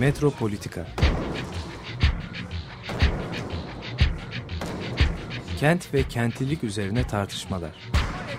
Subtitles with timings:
[0.00, 0.86] Metropolitika
[5.58, 7.70] Kent ve kentlilik üzerine tartışmalar.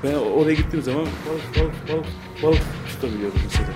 [0.03, 2.05] Ben oraya gittiğim zaman balık balık balık
[2.43, 3.67] balık tutabiliyordum mesela.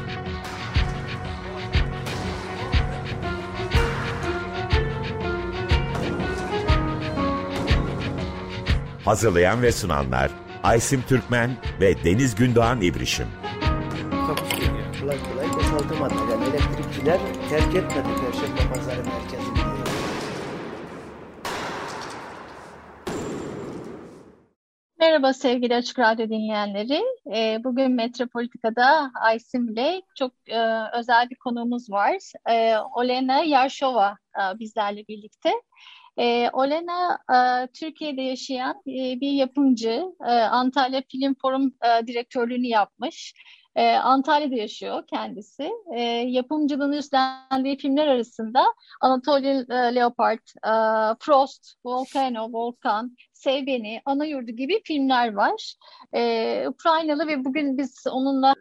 [9.05, 10.31] Hazırlayan ve sunanlar
[10.63, 13.27] Aysim Türkmen ve Deniz Gündoğan İbrişim.
[14.11, 14.99] Takusuyor yani.
[15.01, 16.13] Kolay kolay boşaltamadı.
[16.31, 19.57] Yani elektrikçiler terk etmedi Perşembe Pazarı merkezini.
[24.99, 27.01] Merhaba sevgili Açık Radyo dinleyenleri.
[27.35, 30.59] Ee, Bugün Metropolitika'da Aysim ile çok e,
[30.93, 32.17] özel bir konuğumuz var.
[32.49, 35.51] Ee, Olena Yarşova e, bizlerle birlikte.
[36.17, 40.03] Ee, Olena e, Türkiye'de yaşayan bir yapımcı.
[40.51, 43.33] Antalya Film Forum e, direktörlüğünü yapmış.
[43.75, 45.71] E, Antalya'da yaşıyor kendisi.
[45.95, 48.65] E, yapımcılığını üstlendiği filmler arasında
[49.01, 50.71] Anatoly e, Leopard, e,
[51.19, 55.75] Frost, Volcano, Volkan, Sev Beni, Ana Yurdu gibi filmler var.
[56.15, 58.55] E, Ukraynalı ve bugün biz onunla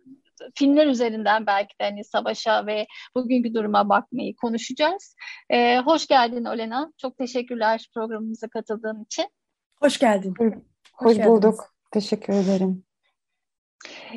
[0.54, 5.16] filmler üzerinden belki de hani savaşa ve bugünkü duruma bakmayı konuşacağız.
[5.50, 6.92] E, hoş geldin Olena.
[6.96, 9.24] Çok teşekkürler programımıza katıldığın için.
[9.80, 10.34] Hoş geldin.
[10.92, 11.26] Hoş, geldiniz.
[11.26, 11.74] bulduk.
[11.90, 12.84] Teşekkür ederim.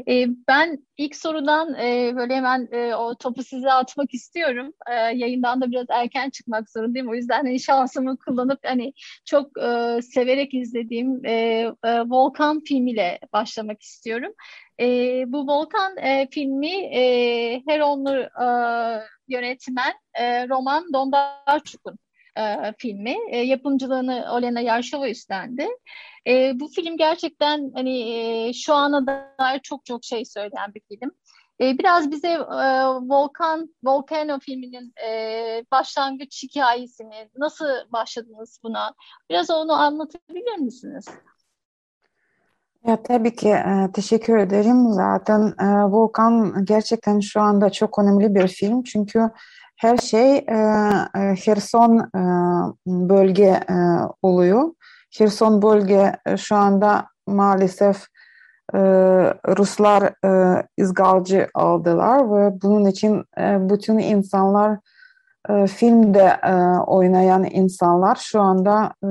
[0.08, 4.74] E, ben ilk sorudan e, böyle hemen e, o topu size atmak istiyorum.
[4.90, 7.10] E, yayından da biraz erken çıkmak zorundayım.
[7.10, 8.94] O yüzden hani şansımı kullanıp hani
[9.26, 9.52] çok
[10.04, 11.22] severek izlediğim
[11.86, 14.34] Volkan filmiyle başlamak istiyorum.
[15.32, 15.96] Bu Volkan
[16.32, 17.02] filmi e,
[17.68, 18.30] Heronlu
[19.28, 19.94] yönetmen
[20.50, 22.00] Roman Dondarchuk'un
[22.38, 23.16] e, filmi.
[23.30, 25.68] E, yapımcılığını Olena Yarşova üstlendi.
[26.28, 31.12] E, bu film gerçekten hani e, şu ana dair çok çok şey söyleyen bir film.
[31.62, 32.40] E, biraz bize e,
[32.86, 38.94] Volkan, Volcano filminin e, başlangıç hikayesini, nasıl başladınız buna?
[39.30, 41.06] Biraz onu anlatabilir misiniz?
[42.88, 44.92] Ya tabii ki e, teşekkür ederim.
[44.94, 49.30] Zaten e, Volkan gerçekten şu anda çok önemli bir film çünkü
[49.76, 50.44] her şey e,
[51.16, 52.20] e, Herson e,
[52.88, 53.76] bölge e,
[54.22, 54.74] oluyor.
[55.18, 58.06] Herson bölge e, şu anda maalesef
[58.74, 58.80] e,
[59.58, 64.78] Ruslar e, izgalcı aldılar ve bunun için e, bütün insanlar
[65.50, 66.54] e, filmde e,
[66.88, 69.10] oynayan insanlar şu anda e,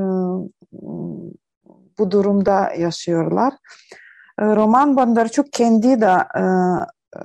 [1.98, 3.52] bu durumda yaşıyorlar.
[4.38, 7.20] E, Roman Bondarchuk kendi de e, e,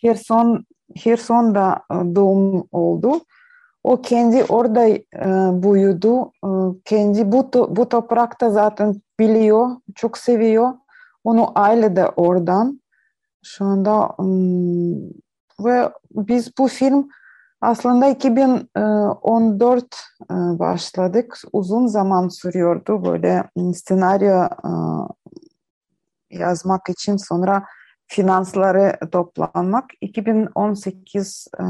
[0.00, 0.64] Herson
[0.96, 3.20] Herson'da e, doğum oldu.
[3.84, 4.86] O kendi orada
[5.62, 6.12] büyüdü.
[6.84, 10.72] Kendi bu, bu toprakta zaten biliyor, çok seviyor.
[11.24, 12.80] Onu aile de oradan.
[13.42, 14.14] Şu anda
[15.60, 17.08] ve biz bu film
[17.62, 21.38] aslında 2014 e, başladık.
[21.52, 24.70] Uzun zaman sürüyordu böyle senaryo e,
[26.30, 27.64] yazmak için sonra
[28.06, 29.84] finansları toplanmak.
[30.00, 31.64] 2018 e,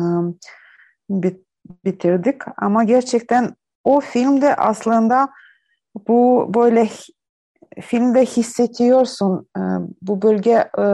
[1.10, 1.47] bit,
[1.84, 3.54] bitirdik ama gerçekten
[3.84, 5.28] o filmde aslında
[6.09, 6.88] bu böyle
[7.80, 9.60] filmde hissediyorsun e,
[10.03, 10.84] bu bölge e,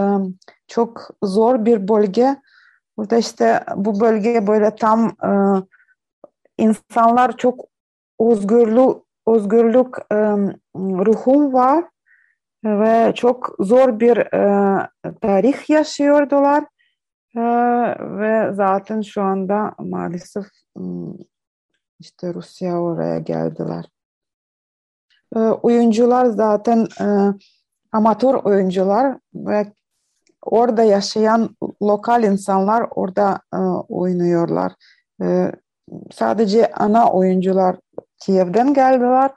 [0.66, 2.36] çok zor bir bölge.
[2.98, 5.30] Burada işte bu bölge böyle tam e,
[6.58, 7.64] insanlar çok
[8.20, 10.16] özgürlük özgürlük e,
[10.76, 11.84] ruhum var
[12.64, 14.88] ve çok zor bir e,
[15.20, 16.64] tarih yaşıyordular
[17.36, 17.42] e,
[18.18, 20.82] ve zaten şu anda maalesef e,
[22.00, 23.84] işte Rusya oraya geldiler.
[25.36, 27.06] E, oyuncular zaten e,
[27.92, 29.72] amatör oyuncular ve
[30.50, 34.72] orada yaşayan lokal insanlar orada e, oynuyorlar.
[35.22, 35.52] E,
[36.12, 37.76] sadece ana oyuncular
[38.18, 39.30] Kiev'den geldiler.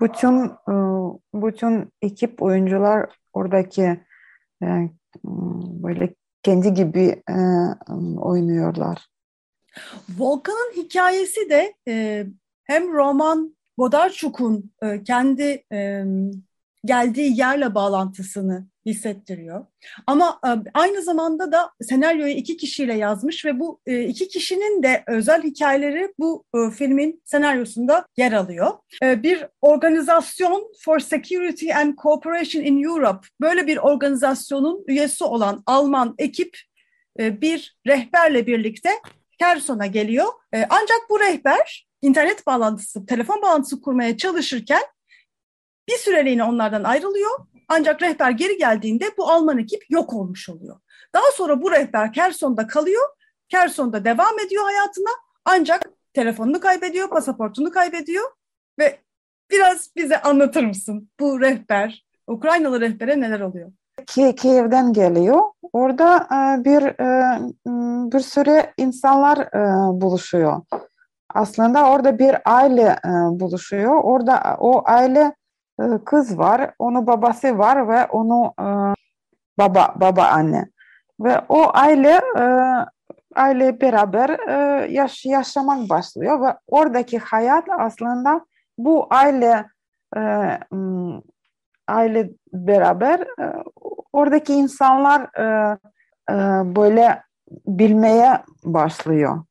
[0.00, 0.74] Bütün e,
[1.34, 4.00] bütün ekip oyuncular oradaki
[4.62, 4.66] e,
[5.82, 7.36] böyle kendi gibi e,
[8.18, 9.08] oynuyorlar.
[10.18, 12.26] Volkan'ın hikayesi de e,
[12.64, 16.04] hem Roman Bodarchuk'un e, kendi e,
[16.84, 19.66] geldiği yerle bağlantısını hissettiriyor.
[20.06, 25.04] Ama e, aynı zamanda da senaryoyu iki kişiyle yazmış ve bu e, iki kişinin de
[25.06, 28.72] özel hikayeleri bu e, filmin senaryosunda yer alıyor.
[29.02, 36.58] Bir organizasyon for Security and Cooperation in Europe böyle bir organizasyonun üyesi olan Alman ekip
[37.18, 38.90] bir rehberle birlikte
[39.38, 40.26] Kerson'a geliyor.
[40.52, 44.82] Ancak bu rehber internet bağlantısı, telefon bağlantısı kurmaya çalışırken
[45.88, 47.30] bir süreliğine onlardan ayrılıyor.
[47.68, 50.80] Ancak rehber geri geldiğinde bu Alman ekip yok olmuş oluyor.
[51.14, 53.08] Daha sonra bu rehber Kerson'da kalıyor
[53.48, 55.10] Kerson'da devam ediyor hayatına
[55.44, 58.24] ancak telefonunu kaybediyor, pasaportunu kaybediyor
[58.78, 58.98] ve
[59.50, 63.72] biraz bize anlatır mısın bu rehber, Ukraynalı rehbere neler oluyor?
[64.06, 65.42] Ki Kiev'den geliyor.
[65.72, 67.38] Orada e, bir e,
[68.12, 70.62] bir sürü insanlar e, buluşuyor.
[71.34, 72.96] Aslında orada bir aile
[73.30, 74.00] buluşuyor.
[74.02, 75.34] Orada o aile
[76.04, 78.54] kız var, onun babası var ve onu
[79.58, 80.68] baba baba anne.
[81.20, 82.20] Ve o aile
[83.34, 84.38] aile beraber
[84.88, 88.46] yaş yaşamak başlıyor ve oradaki hayat aslında
[88.78, 89.66] bu aile
[91.88, 93.28] aile beraber
[94.12, 95.78] oradaki insanlar e,
[96.30, 96.34] e,
[96.76, 97.22] böyle
[97.66, 99.44] bilmeye başlıyor.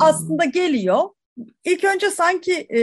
[0.00, 1.02] Aslında geliyor.
[1.64, 2.80] İlk önce sanki e,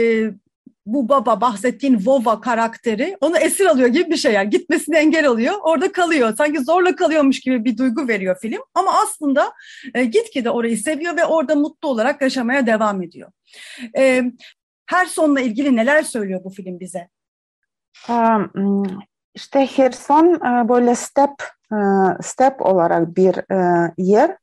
[0.92, 5.54] bu baba bahsettiğin Vova karakteri onu esir alıyor gibi bir şey yani gitmesine engel oluyor
[5.62, 9.52] orada kalıyor sanki zorla kalıyormuş gibi bir duygu veriyor film ama aslında
[9.94, 13.32] e, gitgide orayı seviyor ve orada mutlu olarak yaşamaya devam ediyor.
[13.96, 14.22] E,
[14.86, 17.08] her sonla ilgili neler söylüyor bu film bize?
[19.34, 21.30] İşte Herson e, böyle step
[21.72, 21.78] e,
[22.22, 24.36] step olarak bir e, yer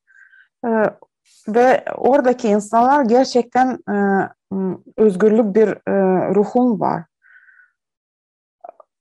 [1.48, 3.80] ve oradaki insanlar gerçekten
[4.98, 5.70] özgürlük bir
[6.36, 7.04] ruhum var.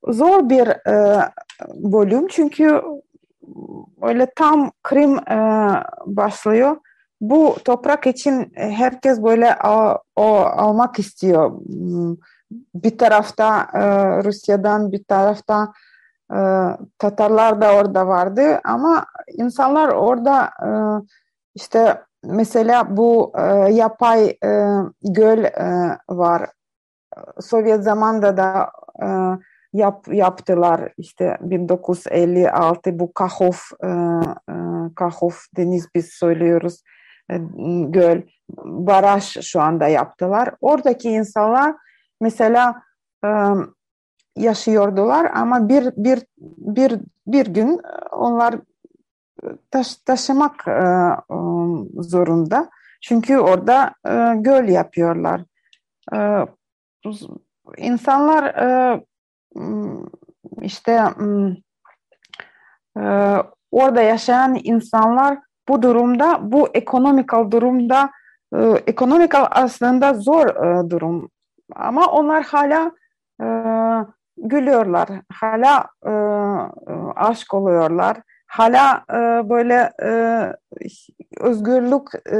[0.07, 0.67] Zor bir
[1.75, 2.81] bölüm çünkü
[4.01, 5.17] öyle tam Krim
[6.05, 6.77] başlıyor.
[7.21, 9.55] Bu toprak için herkes böyle
[10.15, 11.51] o almak istiyor
[12.51, 13.79] bir tarafta e,
[14.23, 15.73] Rusya'dan bir tarafta
[16.31, 16.39] e,
[16.99, 20.69] Tatarlar da orada vardı ama insanlar orada e,
[21.55, 23.41] işte mesela bu e,
[23.73, 26.49] yapay e, göl e, var.
[27.39, 28.71] Sovyet zamanında da
[29.03, 29.07] e,
[29.73, 33.53] yap, yaptılar işte 1956 bu Kahov
[33.83, 34.53] e, e,
[34.95, 36.83] Kahov deniz biz söylüyoruz
[37.31, 37.37] e,
[37.87, 38.21] göl
[38.63, 40.53] baraj şu anda yaptılar.
[40.61, 41.75] Oradaki insanlar
[42.21, 42.81] mesela
[43.25, 43.29] e,
[44.35, 46.19] yaşıyordular ama bir bir
[46.57, 47.81] bir bir gün
[48.11, 48.55] onlar
[49.71, 50.81] taş, taşımak e,
[52.01, 52.69] zorunda.
[53.01, 55.41] Çünkü orada e, göl yapıyorlar.
[56.13, 56.45] E,
[57.77, 59.01] insanlar e,
[60.61, 61.03] işte
[62.97, 63.03] e,
[63.71, 65.37] orada yaşayan insanlar
[65.67, 68.09] bu durumda, bu ekonomikal durumda,
[68.55, 71.29] e, ekonomikal aslında zor e, durum
[71.75, 72.91] ama onlar hala
[73.41, 73.47] e,
[74.37, 76.11] gülüyorlar, hala e,
[77.15, 78.17] aşk oluyorlar,
[78.47, 80.09] hala e, böyle e,
[81.39, 82.39] özgürlük e,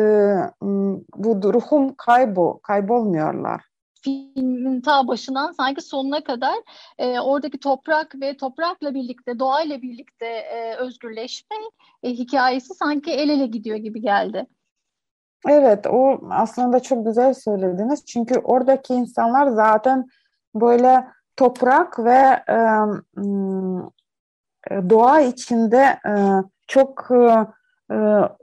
[1.15, 3.61] bu ruhum kaybo, kaybolmuyorlar
[4.07, 6.55] filmin ta başından sanki sonuna kadar
[6.97, 11.57] e, oradaki toprak ve toprakla birlikte, doğayla birlikte e, özgürleşme
[12.03, 14.47] e, hikayesi sanki el ele gidiyor gibi geldi.
[15.47, 18.05] Evet, o aslında çok güzel söylediniz.
[18.05, 20.05] Çünkü oradaki insanlar zaten
[20.55, 22.57] böyle toprak ve e,
[24.89, 26.11] doğa içinde e,
[26.67, 27.09] çok
[27.91, 27.95] e,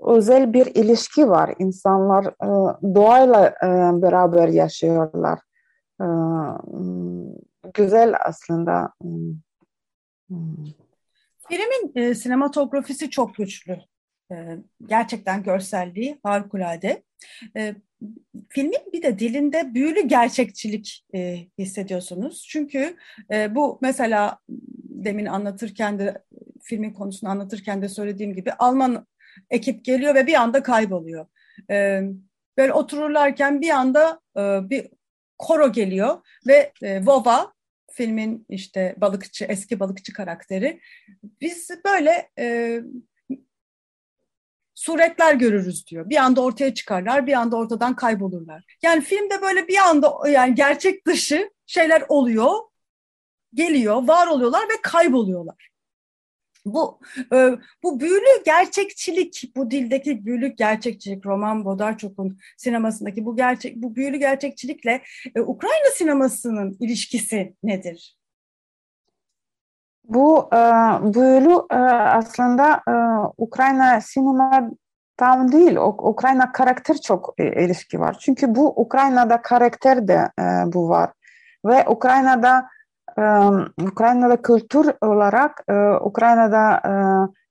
[0.06, 1.55] özel bir ilişki var.
[1.59, 2.49] İnsanlar e,
[2.94, 5.38] doğayla e, beraber yaşıyorlar.
[6.00, 6.06] E,
[7.75, 8.93] güzel aslında.
[11.49, 13.79] Filmin e, sinematografisi çok güçlü.
[14.87, 17.03] Gerçekten görselliği harikulade.
[18.49, 22.46] Filmin bir de dilinde büyülü gerçekçilik e, hissediyorsunuz.
[22.49, 22.96] Çünkü
[23.32, 24.39] e, bu mesela
[25.05, 26.23] demin anlatırken de
[26.63, 29.06] filmin konusunu anlatırken de söylediğim gibi Alman
[29.51, 31.27] ekip geliyor ve bir anda kayboluyor.
[31.70, 32.03] Ee,
[32.58, 34.89] böyle otururlarken bir anda e, bir
[35.39, 37.53] koro geliyor ve Vova
[37.91, 40.81] filmin işte balıkçı eski balıkçı karakteri
[41.41, 42.31] biz böyle
[44.75, 46.11] suretler görürüz diyor.
[46.11, 48.65] Bir anda ortaya çıkarlar, bir anda ortadan kaybolurlar.
[48.83, 52.53] Yani filmde böyle bir anda yani gerçek dışı şeyler oluyor,
[53.55, 55.71] geliyor, var oluyorlar ve kayboluyorlar.
[56.65, 57.01] Bu
[57.33, 57.51] e,
[57.83, 65.03] bu büyülü gerçekçilik, bu dildeki büyülü gerçekçilik, Roman Bodarchuk'un sinemasındaki bu gerçek bu büyülü gerçekçilikle
[65.37, 68.17] e, Ukrayna sinemasının ilişkisi nedir?
[70.08, 70.58] Bu e,
[71.15, 72.94] büyülü e, aslında e,
[73.39, 74.70] Ukrayna sinema
[75.17, 75.77] tam değil.
[75.77, 78.17] O, Ukrayna karakter çok e, ilişki var.
[78.20, 80.43] Çünkü bu Ukrayna'da karakter de e,
[80.73, 81.11] bu var.
[81.65, 82.69] Ve Ukrayna'da
[83.19, 83.23] e,
[83.82, 86.93] Ukrayna'da kültür olarak e, Ukrayna'da e,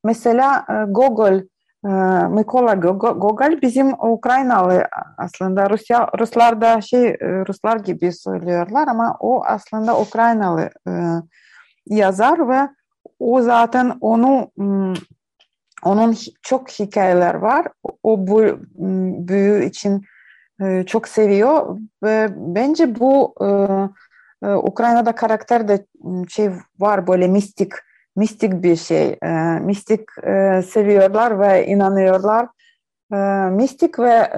[0.04, 1.42] mesela e, Gogol
[1.86, 1.92] e,
[2.28, 7.18] Mikola Gogol bizim Ukraynalı aslında Rusya Ruslar da şey e,
[7.48, 10.92] Ruslar gibi söylüyorlar ama o aslında Ukraynalı e,
[11.86, 12.70] yazar ve
[13.20, 14.52] o zaten onu
[15.84, 17.68] onun çok hikayeler var.
[18.04, 18.44] O bu
[19.28, 20.02] büyü için
[20.86, 23.36] çok seviyor ve bence bu
[24.42, 25.86] Ukrayna'da karakter de
[26.30, 26.50] şey
[26.80, 27.74] var böyle mistik
[28.16, 29.18] mistik bir şey.
[29.62, 30.02] Mistik
[30.68, 32.48] seviyorlar ve inanıyorlar.
[33.52, 34.30] Mistik ve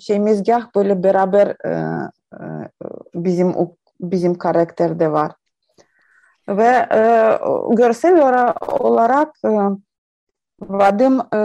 [0.00, 1.56] şey mizgah böyle beraber
[3.14, 3.54] bizim
[4.00, 5.32] bizim karakterde var.
[6.48, 7.38] Ve e,
[7.74, 9.50] görsel olarak e,
[10.60, 11.38] Vadim e,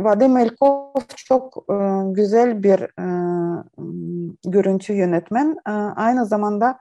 [0.00, 1.74] Vadim Elkov çok e,
[2.12, 3.06] güzel bir e,
[4.44, 5.56] görüntü yönetmen.
[5.68, 6.78] E, aynı zamanda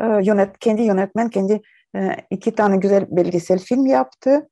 [0.00, 1.62] e, yönet kendi yönetmen kendi
[1.96, 4.48] e, iki tane güzel belgesel film yaptı.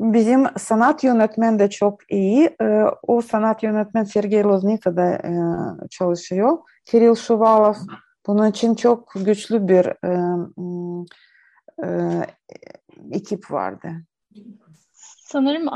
[0.00, 2.56] Bizim sanat yönetmen de çok iyi.
[2.62, 5.32] E, o sanat yönetmen Sergey Loznitsa'da e,
[5.90, 6.58] çalışıyor.
[6.84, 7.74] Kirill Shuvalov
[8.26, 10.10] bunun için çok güçlü bir e,
[11.84, 11.88] e,
[13.10, 13.88] ekip vardı.
[15.26, 15.66] Sanırım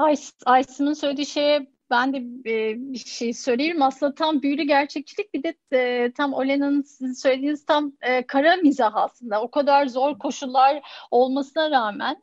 [0.46, 2.16] Aysim'in söylediği şeye ben de
[2.50, 3.82] e, bir şey söyleyeyim.
[3.82, 8.96] Aslında tam büyülü gerçekçilik bir de e, tam Olena'nın sizin söylediğiniz tam e, kara mizah
[8.96, 9.42] aslında.
[9.42, 10.80] O kadar zor koşullar
[11.10, 12.16] olmasına rağmen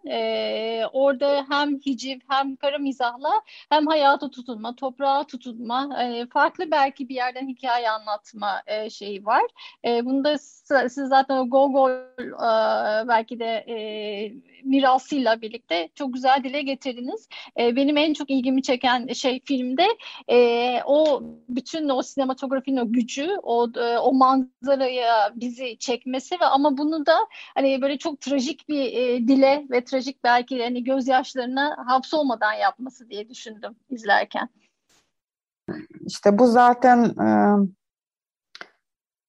[0.93, 3.29] orada hem hiciv hem kara mizahla
[3.69, 5.97] hem hayata tutunma, toprağa tutunma,
[6.33, 9.43] farklı belki bir yerden hikaye anlatma şeyi var.
[9.85, 11.91] Bunda siz zaten o Gogol
[13.07, 13.75] belki de e,
[14.63, 17.29] mirasıyla birlikte çok güzel dile getirdiniz.
[17.57, 19.87] Benim en çok ilgimi çeken şey filmde
[20.31, 26.77] e, o bütün o sinematografinin o gücü, o e, o manzaraya bizi çekmesi ve ama
[26.77, 27.17] bunu da
[27.55, 33.29] hani böyle çok trajik bir e, dile ve trajik belki hani gözyaşlarına hapsolmadan yapması diye
[33.29, 34.49] düşündüm izlerken.
[36.05, 37.27] İşte bu zaten e,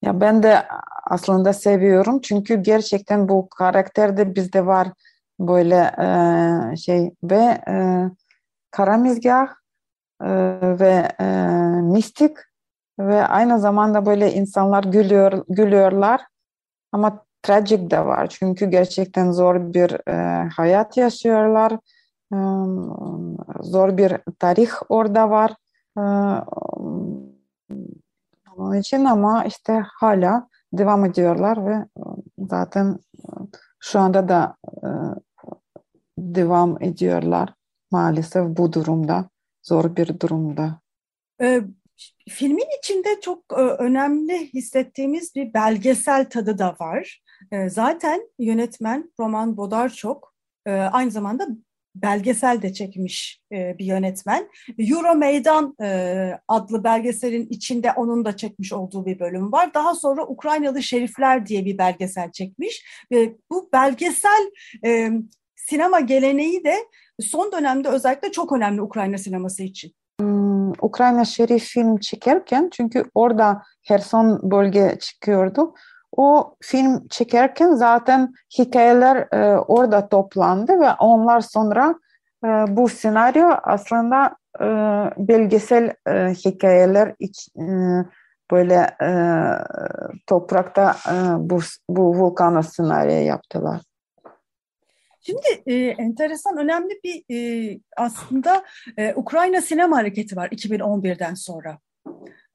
[0.03, 0.67] ya ben de
[1.05, 4.89] aslında seviyorum çünkü gerçekten bu karakterde bizde var
[5.41, 5.77] böyle
[6.73, 7.75] e, şey ve e,
[8.71, 8.97] kara
[10.23, 10.29] e,
[10.79, 11.27] ve e,
[11.83, 12.37] mistik
[12.99, 16.21] ve aynı zamanda böyle insanlar gülüyor gülüyorlar.
[16.93, 18.27] Ama trajik de var.
[18.27, 21.73] Çünkü gerçekten zor bir e, hayat yaşıyorlar.
[22.33, 22.39] E,
[23.61, 25.55] zor bir tarih orada var.
[25.99, 26.03] E,
[28.57, 31.87] onun için ama işte hala devam ediyorlar ve
[32.39, 32.99] zaten
[33.81, 34.89] şu anda da e,
[36.19, 37.55] devam ediyorlar.
[37.91, 39.29] Maalesef bu durumda,
[39.69, 40.81] zor bir durumda.
[41.43, 41.61] E,
[42.29, 47.23] filmin içinde çok e, önemli hissettiğimiz bir belgesel tadı da var.
[47.53, 50.35] E, zaten yönetmen Roman Bodarçok
[50.67, 51.49] e, aynı zamanda
[51.95, 54.49] belgesel de çekmiş e, bir yönetmen.
[54.79, 55.77] Euro Meydan
[56.49, 59.75] adlı belgeselin içinde onun da çekmiş olduğu bir bölüm var.
[59.75, 62.85] Daha sonra Ukraynalı Şerifler diye bir belgesel çekmiş.
[63.51, 64.51] Bu belgesel
[65.71, 66.75] sinema geleneği de
[67.21, 69.93] son dönemde özellikle çok önemli Ukrayna sineması için.
[70.21, 75.75] Hmm, Ukrayna Şerif film çekerken çünkü orada Herson bölge çıkıyordu.
[76.17, 81.95] O film çekerken zaten hikayeler e, orada toplandı ve onlar sonra
[82.45, 84.67] e, bu senaryo aslında e,
[85.29, 87.65] belgesel e, hikayeler iç, e,
[88.51, 89.11] böyle e,
[90.27, 91.59] toprakta e, bu,
[91.89, 93.81] bu volkano senaryo yaptılar.
[95.27, 98.65] Şimdi e, enteresan önemli bir e, aslında
[98.97, 101.79] e, Ukrayna sinema hareketi var 2011'den sonra.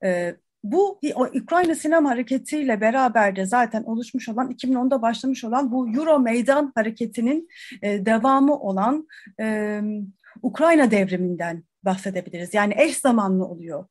[0.03, 5.89] E, bu o Ukrayna sinema hareketiyle beraber de zaten oluşmuş olan 2010'da başlamış olan bu
[5.89, 7.47] Euro Meydan hareketinin
[7.81, 9.07] e, devamı olan
[9.39, 9.81] e,
[10.41, 12.53] Ukrayna devriminden bahsedebiliriz.
[12.53, 13.85] Yani eş zamanlı oluyor.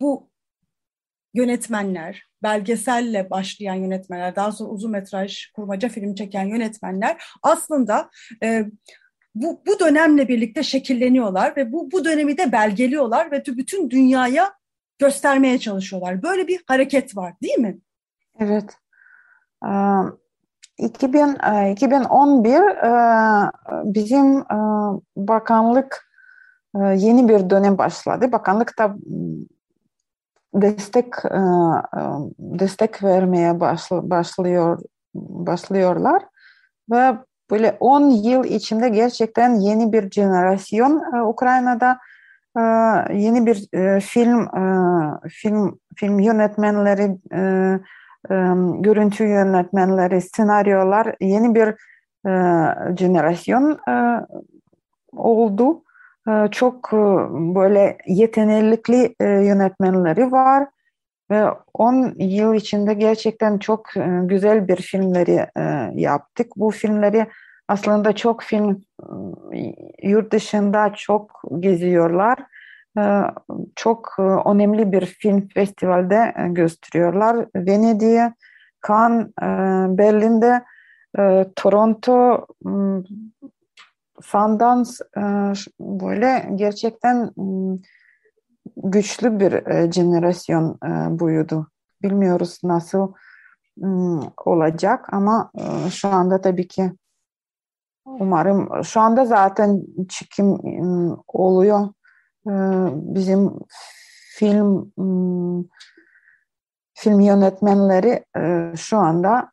[0.00, 0.30] Bu
[1.34, 8.10] yönetmenler, belgeselle başlayan yönetmenler, daha sonra uzun metraj kurmaca film çeken yönetmenler aslında
[8.42, 8.64] e,
[9.34, 14.52] bu, bu dönemle birlikte şekilleniyorlar ve bu, bu dönemi de belgeliyorlar ve bütün dünyaya
[14.98, 16.22] göstermeye çalışıyorlar.
[16.22, 17.78] Böyle bir hareket var değil mi?
[18.38, 18.76] Evet.
[20.78, 21.36] 2000,
[21.72, 22.60] 2011
[23.94, 24.44] bizim
[25.16, 26.12] bakanlık
[26.74, 28.32] yeni bir dönem başladı.
[28.32, 28.96] Bakanlık da
[30.54, 31.14] destek
[32.38, 34.78] destek vermeye başlıyor
[35.14, 36.22] başlıyorlar
[36.90, 37.16] ve
[37.50, 41.98] böyle 10 yıl içinde gerçekten yeni bir jenerasyon Ukrayna'da
[42.58, 42.60] ee,
[43.14, 47.78] yeni bir e, film e, film film yönetmenleri e,
[48.80, 51.74] görüntü yönetmenleri senaryolar yeni bir
[52.98, 53.78] jenerasyon
[55.12, 55.82] oldu.
[56.50, 56.92] Çok
[57.54, 60.68] böyle yetenekli yönetmenleri var
[61.30, 63.88] ve 10 yıl içinde gerçekten çok
[64.22, 65.46] güzel bir filmleri
[66.00, 66.46] yaptık.
[66.56, 67.26] Bu filmleri
[67.68, 68.82] aslında çok film
[70.02, 72.38] yurt dışında çok geziyorlar.
[73.76, 77.46] Çok önemli bir film festivalde gösteriyorlar.
[77.56, 78.34] Venedik'e,
[78.88, 79.26] Cannes,
[79.98, 80.62] Berlin'de,
[81.56, 82.46] Toronto,
[84.22, 84.90] Sundance
[85.80, 87.30] böyle gerçekten
[88.76, 89.52] güçlü bir
[89.92, 90.78] jenerasyon
[91.18, 91.68] buydu.
[92.02, 93.12] Bilmiyoruz nasıl
[94.46, 95.50] olacak ama
[95.90, 96.92] şu anda tabii ki
[98.06, 100.58] umarım şu anda zaten çekim
[101.28, 101.88] oluyor.
[103.14, 103.50] Bizim
[104.36, 104.92] film
[106.94, 108.24] film yönetmenleri
[108.76, 109.50] şu anda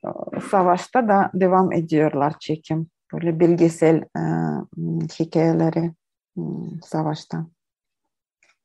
[0.51, 2.87] savaşta da devam ediyorlar çekim.
[3.13, 4.03] Böyle belgesel
[5.19, 5.91] hikayeleri
[6.83, 7.45] savaşta.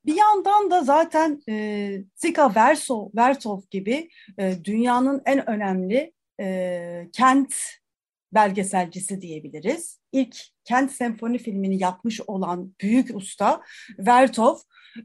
[0.06, 7.54] Bir yandan da zaten e, Zika Verso, Vertov gibi e, dünyanın en önemli e, kent
[8.34, 10.00] belgeselcisi diyebiliriz.
[10.12, 13.62] İlk kent senfoni filmini yapmış olan büyük usta
[13.98, 14.56] Vertov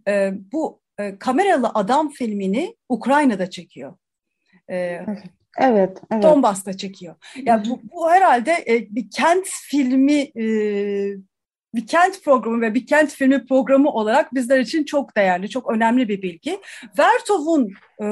[0.08, 3.98] e, bu e, kameralı adam filmini Ukrayna'da çekiyor.
[4.68, 5.24] E, evet,
[5.58, 6.02] evet.
[6.22, 7.16] Donbas'ta çekiyor.
[7.44, 10.46] Yani bu, bu herhalde e, bir kent filmi e,
[11.76, 16.10] bir kent programı ve bir kent filmi programı olarak bizler için çok değerli, çok önemli
[16.10, 16.60] bir bilgi.
[17.00, 18.06] Vertov'un e,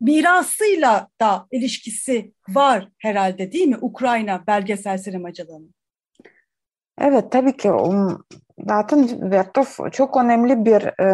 [0.00, 5.74] mirasıyla da ilişkisi var herhalde değil mi Ukrayna belgesel sinemacılığının?
[7.00, 7.70] Evet tabii ki
[8.58, 11.06] zaten Vertov çok önemli bir e,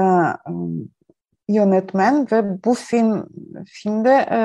[1.52, 3.28] yönetmen ve bu film
[3.66, 4.40] filmde e,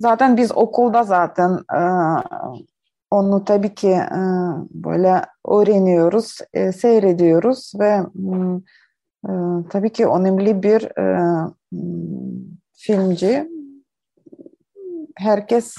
[0.00, 1.80] zaten biz okulda zaten e,
[3.10, 4.20] onu tabii ki e,
[4.70, 8.02] böyle öğreniyoruz, e, seyrediyoruz ve
[9.28, 9.32] e,
[9.70, 11.36] tabii ki önemli bir e,
[12.72, 13.50] filmci.
[15.16, 15.74] Herkes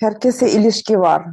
[0.00, 1.26] herkese ilişki var.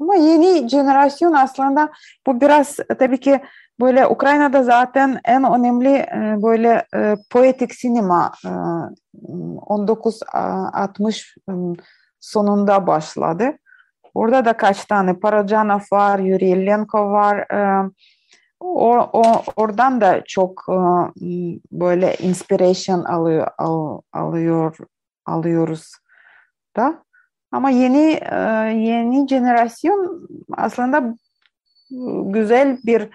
[0.00, 1.90] Ama yeni jenerasyon aslında
[2.26, 3.40] bu biraz tabii ki
[3.80, 6.06] böyle Ukrayna'da zaten en önemli
[6.42, 6.86] böyle
[7.30, 8.32] poetik sinema
[9.14, 11.36] 1960
[12.20, 13.52] sonunda başladı.
[14.14, 17.46] Orada da kaç tane Parajanov var, Yuri Illenko var.
[18.60, 19.22] O, o,
[19.56, 20.64] oradan da çok
[21.72, 24.76] böyle inspiration alıyor, al, alıyor
[25.26, 25.92] alıyoruz
[26.76, 27.04] da.
[27.52, 28.20] Ama yeni
[28.86, 31.16] yeni jenerasyon aslında
[32.24, 33.08] güzel bir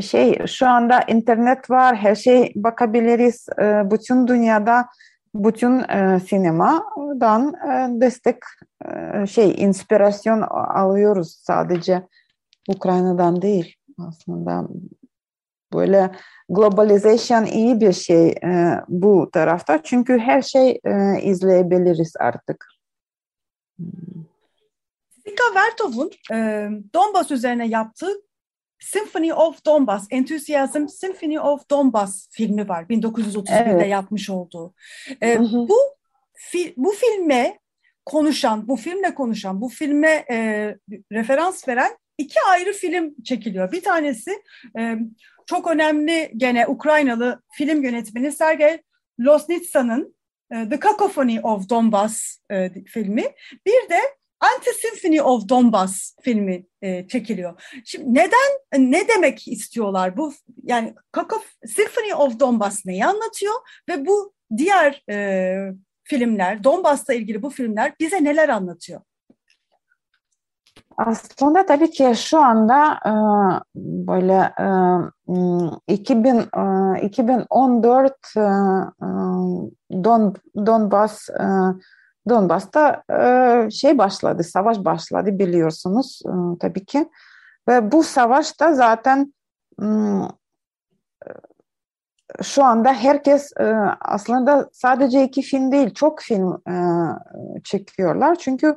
[0.00, 0.46] şey.
[0.46, 3.46] Şu anda internet var, her şey bakabiliriz.
[3.90, 4.86] Bütün dünyada
[5.34, 8.36] bütün e, sinemadan e, destek
[8.84, 12.08] e, şey inspirasyon alıyoruz sadece
[12.68, 14.68] Ukrayna'dan değil aslında
[15.72, 16.10] böyle
[16.48, 18.34] globalizasyon iyi bir şey
[18.88, 20.80] bu tarafta çünkü her şey
[21.22, 22.66] izleyebiliriz artık.
[25.26, 28.23] Zika Vertov'un e, Donbas üzerine yaptığı
[28.84, 33.90] Symphony of Donbass, Enthusiasm Symphony of Donbass filmi var 1931'de evet.
[33.90, 34.74] yapmış olduğu.
[35.22, 35.68] Hı hı.
[35.68, 35.78] Bu
[36.34, 37.58] fi, bu filme
[38.06, 40.36] konuşan, bu filmle konuşan, bu filme e,
[41.12, 43.72] referans veren iki ayrı film çekiliyor.
[43.72, 44.42] Bir tanesi
[44.78, 44.96] e,
[45.46, 48.78] çok önemli gene Ukraynalı film yönetmeni Sergey
[49.20, 50.16] Losnitsa'nın
[50.52, 53.24] e, The Cacophony of Donbass e, filmi.
[53.66, 54.00] Bir de
[54.44, 57.62] Anti-Symphony of Donbass filmi e, çekiliyor.
[57.84, 60.32] Şimdi neden, ne demek istiyorlar bu?
[60.62, 63.54] Yani Kakov, Symphony of Donbass neyi anlatıyor
[63.88, 65.56] ve bu diğer e,
[66.02, 69.00] filmler, Donbass'la ilgili bu filmler bize neler anlatıyor?
[70.96, 73.12] Aslında tabii ki şu anda e,
[73.74, 74.52] böyle
[75.88, 78.40] e, 2000 e, 2014 e,
[80.04, 80.34] Don
[80.66, 81.44] Donbas e,
[82.28, 87.08] Donbas'ta e, şey başladı, savaş başladı biliyorsunuz e, tabii ki.
[87.68, 89.34] Ve bu savaşta zaten
[89.82, 89.86] e,
[92.42, 93.64] şu anda herkes e,
[94.00, 96.62] aslında sadece iki film değil, çok film
[97.64, 98.34] çekiyorlar.
[98.34, 98.76] Çünkü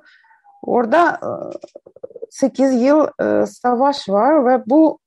[0.63, 1.29] orada e,
[2.29, 3.07] 8 yıl
[3.45, 4.99] savaş var ve bu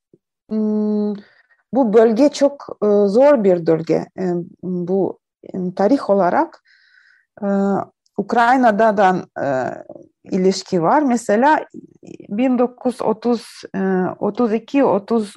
[1.72, 4.06] bu bölge çok zor bir bölge.
[4.62, 5.18] Bu
[5.76, 6.62] tarih olarak
[8.20, 9.46] Ukrayna'da da e,
[10.24, 11.02] ilişki var.
[11.02, 11.66] Mesela
[12.28, 13.62] 1930
[14.18, 15.34] 32 30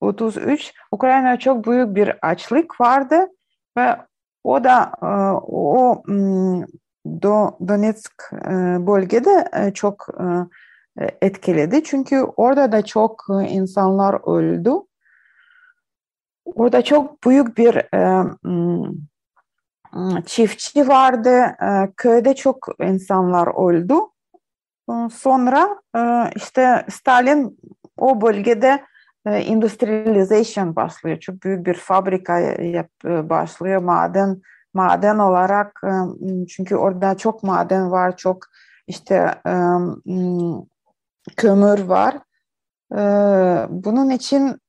[0.00, 3.28] 33 Ukrayna çok büyük bir açlık vardı
[3.76, 3.96] ve
[4.44, 5.06] o da e,
[5.52, 6.02] o
[7.68, 8.50] Donetsk e,
[8.86, 10.08] bölgede e, çok
[11.22, 11.84] etkiledi.
[11.84, 14.70] Çünkü orada da çok insanlar öldü.
[16.44, 17.74] Orada çok büyük bir
[20.26, 21.56] çiftçi vardı.
[21.96, 23.94] Köyde çok insanlar öldü.
[25.12, 25.80] Sonra
[26.36, 27.58] işte Stalin
[27.98, 28.84] o bölgede
[29.26, 31.20] industrialization başlıyor.
[31.20, 33.82] Çok büyük bir fabrika yap, başlıyor.
[33.82, 34.42] Maden
[34.74, 35.80] maden olarak
[36.48, 38.44] çünkü orada çok maden var, çok
[38.86, 39.34] işte
[41.36, 42.18] kömür var.
[43.70, 44.60] Bunun için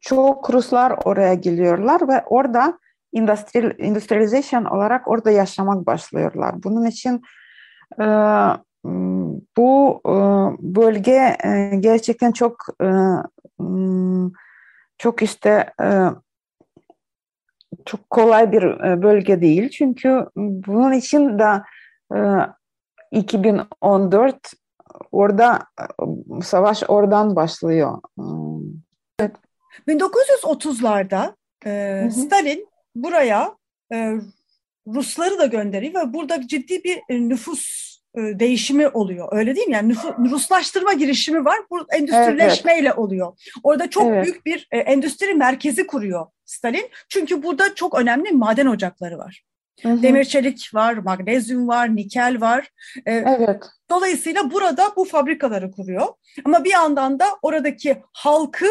[0.00, 2.78] çok Ruslar oraya geliyorlar ve orada
[3.12, 6.62] industrial, industrialization olarak orada yaşamak başlıyorlar.
[6.62, 7.22] Bunun için
[9.56, 10.00] bu
[10.58, 11.36] bölge
[11.80, 12.56] gerçekten çok
[14.98, 15.72] çok işte
[17.84, 18.62] çok kolay bir
[19.02, 19.68] bölge değil.
[19.70, 21.62] Çünkü bunun için de
[23.12, 24.52] 2014
[25.12, 25.58] orada
[26.42, 27.98] savaş oradan başlıyor.
[29.18, 29.36] Evet.
[29.88, 31.34] 1930'larda
[31.66, 33.56] e, Stalin buraya
[33.92, 34.12] e,
[34.86, 39.28] Rusları da gönderiyor ve burada ciddi bir nüfus e, değişimi oluyor.
[39.32, 39.74] Öyle değil mi?
[39.74, 41.58] Yani nüfus, Ruslaştırma girişimi var.
[41.70, 42.98] Bu endüstrileşmeyle evet.
[42.98, 43.32] oluyor.
[43.62, 44.24] Orada çok evet.
[44.24, 46.90] büyük bir e, endüstri merkezi kuruyor Stalin.
[47.08, 49.42] Çünkü burada çok önemli maden ocakları var.
[49.82, 50.02] Hı hı.
[50.02, 52.70] Demir çelik var, magnezyum var, nikel var.
[53.06, 53.64] E, evet.
[53.90, 56.06] Dolayısıyla burada bu fabrikaları kuruyor.
[56.44, 58.66] Ama bir yandan da oradaki halkı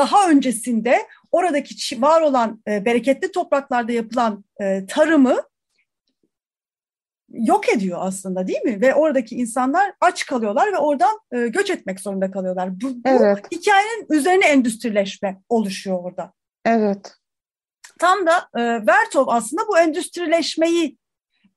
[0.00, 5.36] daha öncesinde oradaki var olan e, bereketli topraklarda yapılan e, tarımı
[7.28, 8.80] yok ediyor aslında değil mi?
[8.80, 12.80] Ve oradaki insanlar aç kalıyorlar ve oradan e, göç etmek zorunda kalıyorlar.
[12.80, 13.44] Bu, evet.
[13.44, 16.32] bu hikayenin üzerine endüstrileşme oluşuyor orada.
[16.64, 17.14] Evet.
[17.98, 20.98] Tam da e, Vertov aslında bu endüstrileşmeyi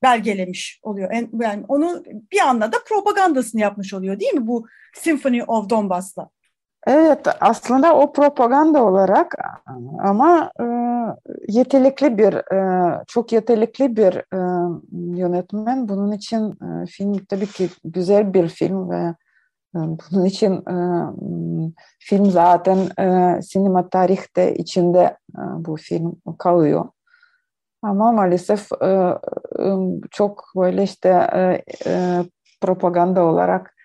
[0.03, 1.11] belgelemiş oluyor.
[1.11, 6.29] En, yani onu bir anda da propagandasını yapmış oluyor değil mi bu Symphony of Donbass'la?
[6.87, 9.35] Evet aslında o propaganda olarak
[9.99, 10.65] ama e,
[11.47, 14.39] yetenekli bir e, çok yetenekli bir e,
[15.19, 19.15] yönetmen bunun için e, film tabii ki güzel bir film ve
[19.75, 20.75] e, bunun için e,
[21.99, 26.85] film zaten e, sinema tarihte içinde e, bu film kalıyor.
[27.81, 29.75] Ama maalesef e, e,
[30.11, 32.23] çok böyle işte e, e,
[32.61, 33.75] propaganda olarak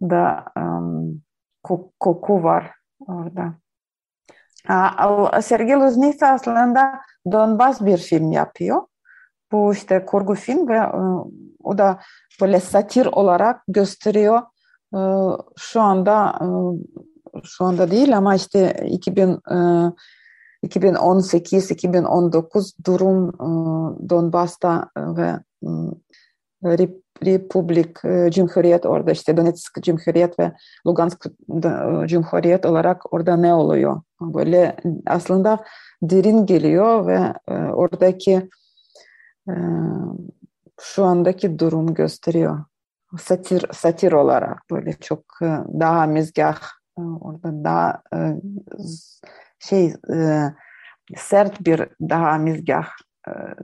[0.00, 0.62] da e,
[2.00, 2.70] koku var
[3.06, 3.54] orada.
[5.42, 7.00] Sergey Luznica aslında
[7.32, 8.82] Donbas bir film yapıyor.
[9.52, 10.86] Bu işte kurgu film ve
[11.62, 12.00] o da
[12.40, 14.42] böyle satir olarak gösteriyor.
[15.56, 16.38] Şu anda
[17.44, 19.40] şu anda değil ama işte 2000
[20.66, 23.32] 2018-2019 durum
[24.08, 24.90] Donbas'ta
[26.64, 26.88] ve
[27.24, 28.00] Republik
[28.34, 30.52] Cumhuriyet orada işte Donetsk Cumhuriyet ve
[30.86, 31.26] Lugansk
[32.06, 34.02] Cumhuriyet olarak orada ne oluyor?
[34.20, 35.64] Böyle aslında
[36.02, 37.34] derin geliyor ve
[37.72, 38.48] oradaki
[40.80, 42.64] şu andaki durum gösteriyor.
[43.20, 45.24] Satir, satir olarak böyle çok
[45.80, 46.58] daha mizgah
[46.96, 48.02] orada daha
[49.58, 49.94] şey
[51.16, 52.86] sert bir daha mizgah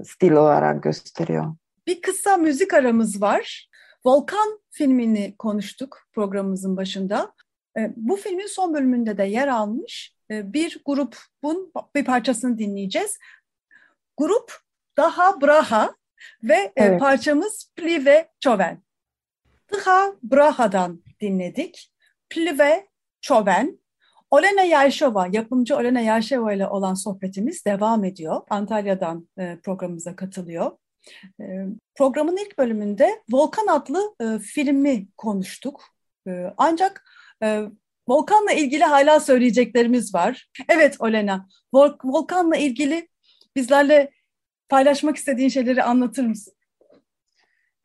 [0.04, 1.54] stil olarak gösteriyor.
[1.88, 3.68] Bir kısa müzik aramız var.
[4.05, 7.35] Volkan filmini konuştuk programımızın başında.
[7.79, 13.18] E, bu filmin son bölümünde de yer almış e, bir grubun bir parçasını dinleyeceğiz.
[14.16, 14.53] Grup
[14.96, 15.94] Daha Braha
[16.42, 17.01] ve e, evet.
[17.01, 18.83] parçamız Plive Çoven.
[19.72, 21.92] Daha Braha'dan dinledik.
[22.31, 22.88] Plive
[23.20, 23.79] Çoven.
[24.31, 28.40] Olena Yerşova, yapımcı Olena Yerşova ile olan sohbetimiz devam ediyor.
[28.51, 29.29] Antalya'dan
[29.62, 30.72] programımıza katılıyor.
[31.40, 35.84] Ee, programın ilk bölümünde Volkan adlı e, filmi konuştuk.
[36.28, 37.04] E, ancak
[37.42, 37.62] e,
[38.08, 40.48] Volkan'la ilgili hala söyleyeceklerimiz var.
[40.68, 43.08] Evet Olena, Vol Volkan'la ilgili
[43.56, 44.11] bizlerle
[44.68, 46.54] paylaşmak istediğin şeyleri anlatır mısın?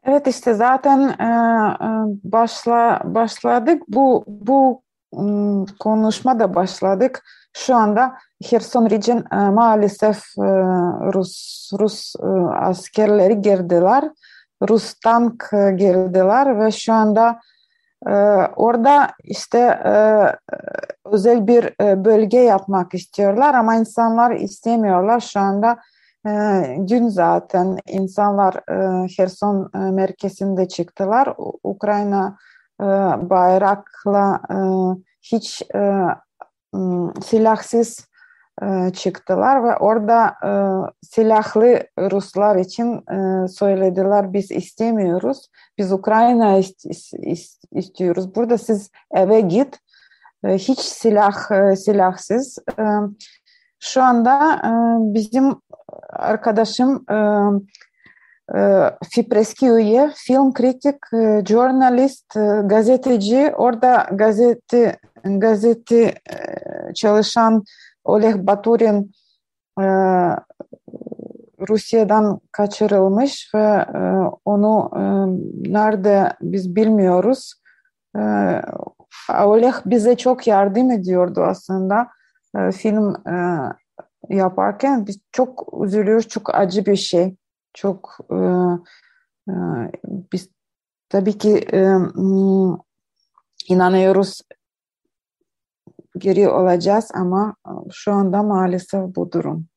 [0.04, 1.28] Evet işte zaten e
[2.23, 4.84] başla başladık bu bu
[5.80, 7.23] konuşma da başladık.
[7.54, 10.42] Şu anda Kherson Region e, maalesef e,
[11.13, 14.04] Rus Rus e, askerleri girdiler.
[14.70, 17.39] Rus tank girdiler ve şu anda
[18.56, 19.80] orada işte
[21.06, 21.63] özel bir
[22.06, 25.20] bölge yapmak istiyorlar ama insanlar istemiyorlar.
[25.20, 25.78] Şu anda
[26.88, 28.56] dün zaten insanlar
[29.18, 31.34] Kherson merkezinde çıktılar.
[31.63, 32.38] Ukrayna
[33.30, 34.42] bayrakla
[35.22, 35.62] hiç
[37.23, 38.07] silahsız
[38.93, 40.36] çıktılar ve orada
[41.01, 43.05] silahlı Ruslar için
[43.47, 45.49] söylediler biz istemiyoruz.
[45.77, 46.62] Biz Ukrayna
[47.71, 48.36] istiyoruz.
[48.36, 49.79] Burada siz eve git.
[50.45, 51.33] Hiç silah
[51.75, 52.59] silahsız.
[53.79, 54.62] şu anda
[55.13, 55.55] bizim
[56.09, 57.05] arkadaşım
[58.55, 58.91] e,
[60.15, 63.53] film kritik, e, jurnalist, e, gazeteci.
[63.57, 66.13] Orada gazete gazete
[66.95, 67.63] çalışan
[68.03, 69.12] Oleg Baturin
[69.79, 69.86] e,
[71.69, 73.99] Rusya'dan kaçırılmış ve e,
[74.45, 75.01] onu e,
[75.73, 77.53] nerede biz bilmiyoruz.
[79.43, 82.07] Oleg bize çok yardım ediyordu aslında
[82.73, 83.15] film
[84.29, 85.07] yaparken.
[85.07, 87.36] Biz çok üzülüyoruz, çok acı bir şey.
[87.73, 88.17] Çok
[90.07, 90.49] biz
[91.09, 91.65] tabii ki
[93.69, 94.41] inanıyoruz
[96.17, 97.56] geri olacağız ama
[97.91, 99.67] şu anda maalesef bu durum.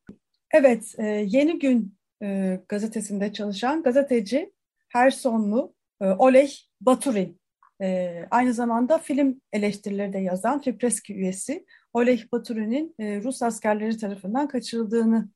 [0.54, 4.52] Evet, e, Yeni Gün e, gazetesinde çalışan gazeteci
[4.88, 7.40] Hersonlu e, Oleg Baturin.
[7.82, 14.48] E, aynı zamanda film eleştirileri de yazan Fipreski üyesi Oleg Baturin'in e, Rus askerleri tarafından
[14.48, 15.28] kaçırıldığını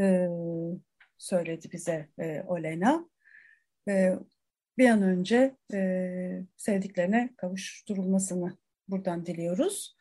[0.00, 0.28] e,
[1.18, 3.08] söyledi bize e, Olena.
[3.88, 4.14] E,
[4.78, 8.56] bir an önce e, sevdiklerine kavuşturulmasını
[8.88, 9.97] buradan diliyoruz.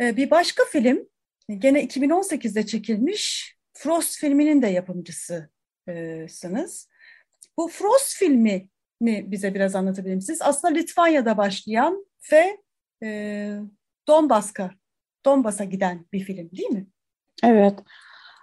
[0.00, 1.08] E, bir başka film
[1.48, 6.88] Gene 2018'de çekilmiş Frost filminin de yapımcısısınız.
[7.58, 8.68] Bu Frost filmi
[9.00, 10.38] mi bize biraz anlatabilir misiniz?
[10.42, 12.58] Aslında Litvanya'da başlayan ve
[13.02, 13.58] e,
[14.08, 14.70] Donbass'a
[15.24, 16.86] Donbass'a giden bir film değil mi?
[17.44, 17.78] Evet.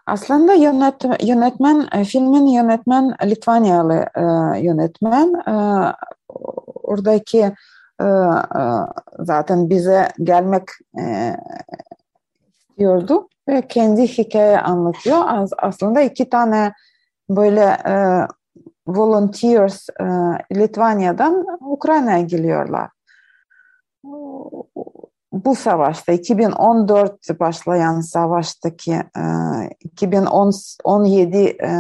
[0.06, 4.22] Aslında yönet, yönetmen, e, filmin yönetmen Litvanyalı e,
[4.62, 5.34] yönetmen.
[5.34, 5.54] E,
[6.84, 7.56] oradaki e, e,
[9.20, 10.64] zaten bize gelmek
[11.00, 11.36] e,
[12.70, 15.18] istiyordu ve kendi hikaye anlatıyor.
[15.58, 16.74] Aslında iki tane
[17.30, 17.96] böyle e,
[18.88, 20.04] volunteers e,
[20.56, 22.90] Litvanya'dan Ukrayna'ya geliyorlar.
[25.32, 29.24] Bu savaşta 2014 başlayan savaştaki e,
[29.80, 31.72] 2017 e,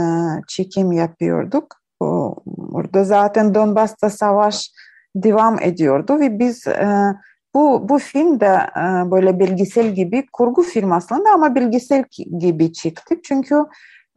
[0.47, 1.75] çekim yapıyorduk.
[2.73, 4.71] Orada zaten Donbas'ta savaş
[5.15, 7.15] devam ediyordu ve biz e,
[7.55, 12.03] bu, bu film de e, böyle belgesel gibi kurgu film aslında ama belgesel
[12.39, 13.15] gibi çıktı.
[13.23, 13.55] Çünkü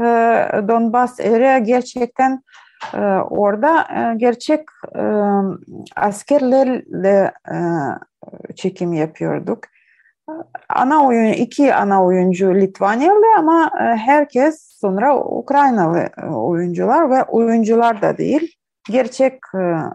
[0.01, 0.05] e,
[0.69, 2.43] Donbas area gerçekten
[2.95, 4.61] e, orada e, gerçek
[4.97, 5.05] e,
[5.97, 7.57] askerlerle e,
[8.55, 9.59] çekim yapıyorduk.
[10.69, 18.03] Ana oyun iki ana oyuncu Litvanyalı ama e, herkes sonra Ukraynalı e, oyuncular ve oyuncular
[18.03, 18.57] da değil
[18.91, 19.89] gerçek e, e,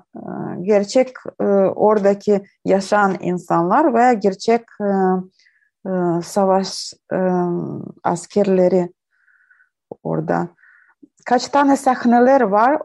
[0.61, 1.09] gerçek
[1.41, 1.43] e,
[1.75, 4.61] oradaki yaşayan insanlar ve gerçek
[6.23, 6.93] savaş
[8.03, 8.93] askerleri
[10.03, 10.47] orada.
[11.25, 12.81] Kaç tane sahneler var.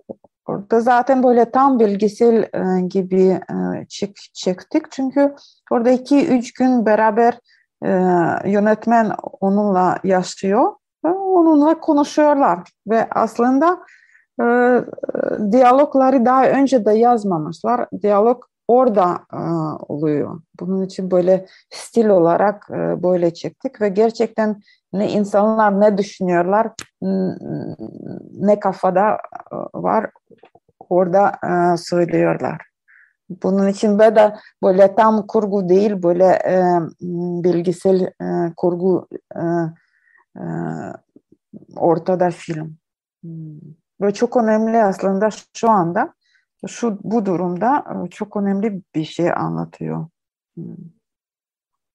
[0.46, 2.48] Orada zaten böyle tam bilgisel
[2.88, 3.40] gibi
[3.88, 4.90] çek, çektik.
[4.90, 5.34] Çünkü
[5.70, 7.38] orada iki üç gün beraber
[8.44, 10.72] yönetmen onunla yaşıyor
[11.34, 12.58] onunla konuşuyorlar.
[12.86, 13.80] Ve aslında
[14.40, 14.44] e,
[15.52, 17.86] diyalogları daha önce de yazmamışlar.
[18.02, 19.38] Diyalog orada e,
[19.92, 20.40] oluyor.
[20.60, 26.70] Bunun için böyle stil olarak e, böyle çektik ve gerçekten ne insanlar ne düşünüyorlar,
[28.32, 30.10] ne kafada e, var
[30.90, 32.62] orada e, söylüyorlar.
[33.42, 36.62] Bunun için böyle de böyle tam kurgu değil, böyle e,
[37.44, 39.42] bilgisel e, kurgu e,
[40.36, 40.44] e,
[41.76, 42.76] ortada film.
[43.22, 43.83] Hmm.
[44.00, 46.14] Ve çok önemli aslında şu anda
[46.66, 50.06] şu bu durumda e, çok önemli bir şey anlatıyor.
[50.54, 50.76] Hmm.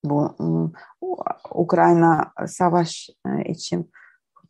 [0.03, 0.71] Bu hmm,
[1.51, 3.91] Ukrayna savaş e, için.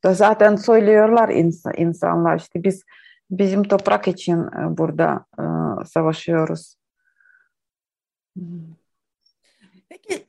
[0.03, 1.29] Da zaten söylüyorlar
[1.77, 2.83] insanlar işte biz
[3.31, 5.25] bizim toprak için e, burada
[5.85, 6.75] savaşıyoruz.
[9.89, 10.27] Peki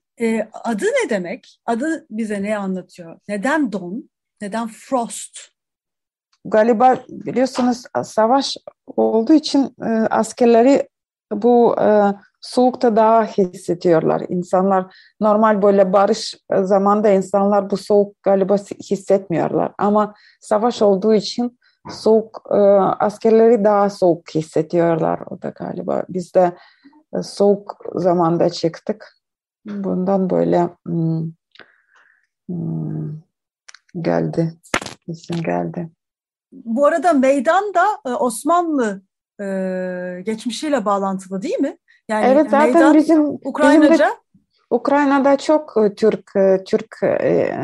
[0.65, 1.61] adı ne demek?
[1.67, 3.19] Adı bize ne anlatıyor?
[3.29, 4.11] Neden don?
[4.41, 5.60] Neden frost?
[6.45, 8.57] Galiba biliyorsunuz savaş
[8.97, 10.89] olduğu için e, askerleri
[11.33, 14.23] bu e, soğukta daha hissediyorlar.
[14.29, 18.57] İnsanlar normal böyle barış zamanda insanlar bu soğuk galiba
[18.91, 19.73] hissetmiyorlar.
[19.79, 21.59] Ama savaş olduğu için
[21.91, 22.57] soğuk e,
[23.05, 26.05] askerleri daha soğuk hissediyorlar o da galiba.
[26.09, 26.57] Biz de
[27.17, 29.17] e, soğuk zamanda çıktık.
[29.67, 31.33] Bundan böyle hmm,
[32.49, 33.21] hmm,
[34.01, 34.55] geldi.
[35.07, 35.91] isim geldi.
[36.53, 39.03] Bu arada meydan da e, Osmanlı
[39.41, 39.45] e,
[40.23, 41.79] geçmişiyle bağlantılı değil mi?
[42.09, 44.11] Yani evet zaten meydan, bizim Ukraynaca bizim de,
[44.71, 46.33] Ukrayna'da çok e, Türk
[46.67, 47.57] Türk e,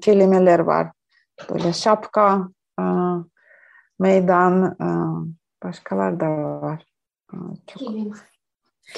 [0.00, 0.92] kelimeler var.
[1.50, 2.48] Böyle şapka,
[2.80, 2.84] e,
[3.98, 4.88] meydan, e,
[5.66, 6.28] başkalar da
[6.62, 6.86] var.
[7.66, 7.78] Çok.
[7.78, 8.12] Kilim,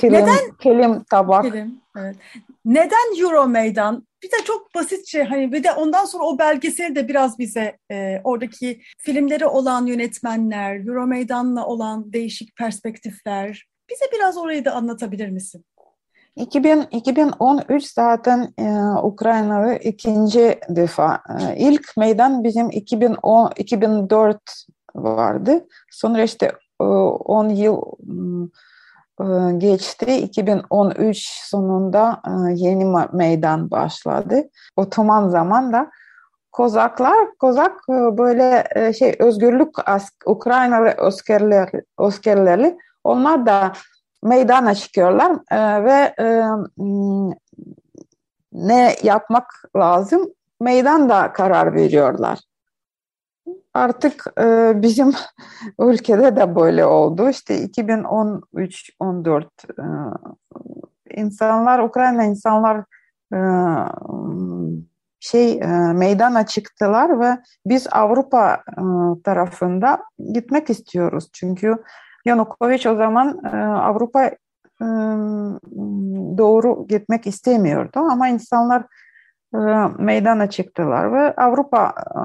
[0.02, 0.56] Neden?
[0.60, 1.44] kilim tabak.
[1.44, 2.16] Kilim, evet.
[2.64, 4.06] Neden Euro Meydan?
[4.22, 8.20] Bir de çok basitçe hani bir de ondan sonra o belgeseli de biraz bize e,
[8.24, 13.66] oradaki filmleri olan yönetmenler, Euro Meydan'la olan değişik perspektifler.
[13.90, 15.64] Bize biraz orayı da anlatabilir misin?
[16.36, 18.64] 2000, 2013 zaten e,
[19.02, 21.22] Ukrayna'da ikinci defa.
[21.40, 24.38] E, ilk meydan bizim 2010, 2004
[24.94, 25.66] vardı.
[25.90, 28.14] Sonra işte e, 10 yıl e,
[29.56, 30.16] geçti.
[30.16, 34.42] 2013 sonunda e, yeni meydan başladı.
[34.76, 35.90] Otoman zamanda
[36.52, 39.74] Kozaklar, Kozak e, böyle e, şey özgürlük
[40.26, 43.72] Ukraynalı askerler, askerleri onlar da
[44.22, 45.32] meydana çıkıyorlar
[45.84, 46.14] ve
[48.52, 49.46] ne yapmak
[49.76, 50.28] lazım
[50.60, 52.38] meydan da karar veriyorlar.
[53.74, 55.12] Artık e, bizim
[55.78, 57.28] ülkede de böyle oldu.
[57.28, 59.44] İşte 2013-14
[59.78, 59.84] e,
[61.22, 62.84] insanlar, Ukrayna insanlar
[63.34, 63.38] e,
[65.20, 68.82] şey e, meydana çıktılar ve biz Avrupa e,
[69.24, 71.30] tarafında gitmek istiyoruz.
[71.32, 71.76] Çünkü
[72.24, 74.86] Yanukovych o zaman e, Avrupa e,
[76.38, 78.84] doğru gitmek istemiyordu ama insanlar
[79.54, 79.58] e,
[79.98, 82.20] meydana çıktılar ve Avrupa e,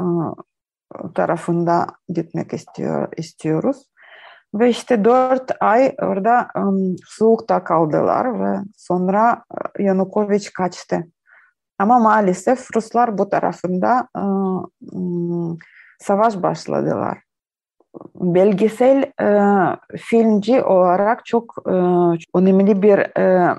[1.15, 3.77] tarafında gitmek istiyor istiyoruz.
[4.53, 9.43] Ve işte dört ay orada um, soğukta kaldılar ve sonra
[9.79, 11.03] Yanukovych kaçtı.
[11.79, 14.07] Ama maalesef Ruslar bu tarafında
[14.91, 15.57] um,
[15.99, 17.17] savaş başladılar
[18.15, 19.29] belgesel e,
[19.97, 21.71] filmci olarak çok e,
[22.35, 23.55] önemli bir e,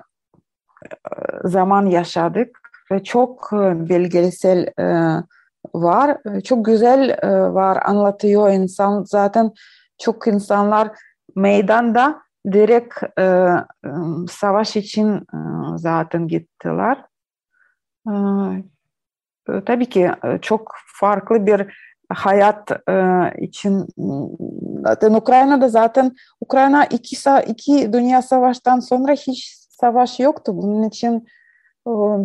[1.45, 2.59] zaman yaşadık
[2.93, 3.53] ve çok
[3.89, 5.17] belgesel e,
[5.75, 6.19] var.
[6.45, 9.05] Çok güzel e, var, anlatıyor insan.
[9.05, 9.53] Zaten
[9.99, 10.91] çok insanlar
[11.37, 12.21] meydanda
[12.53, 13.49] direkt e,
[14.31, 15.39] savaş için e,
[15.77, 17.05] zaten gittiler.
[18.09, 20.11] E, tabii ki
[20.43, 21.67] çok farklı bir
[22.09, 23.87] hayat e, için
[24.85, 27.17] zaten Ukrayna'da zaten Ukrayna iki,
[27.47, 30.53] iki dünya savaştan sonra hiç savaş yoktu.
[30.57, 31.27] Bunun için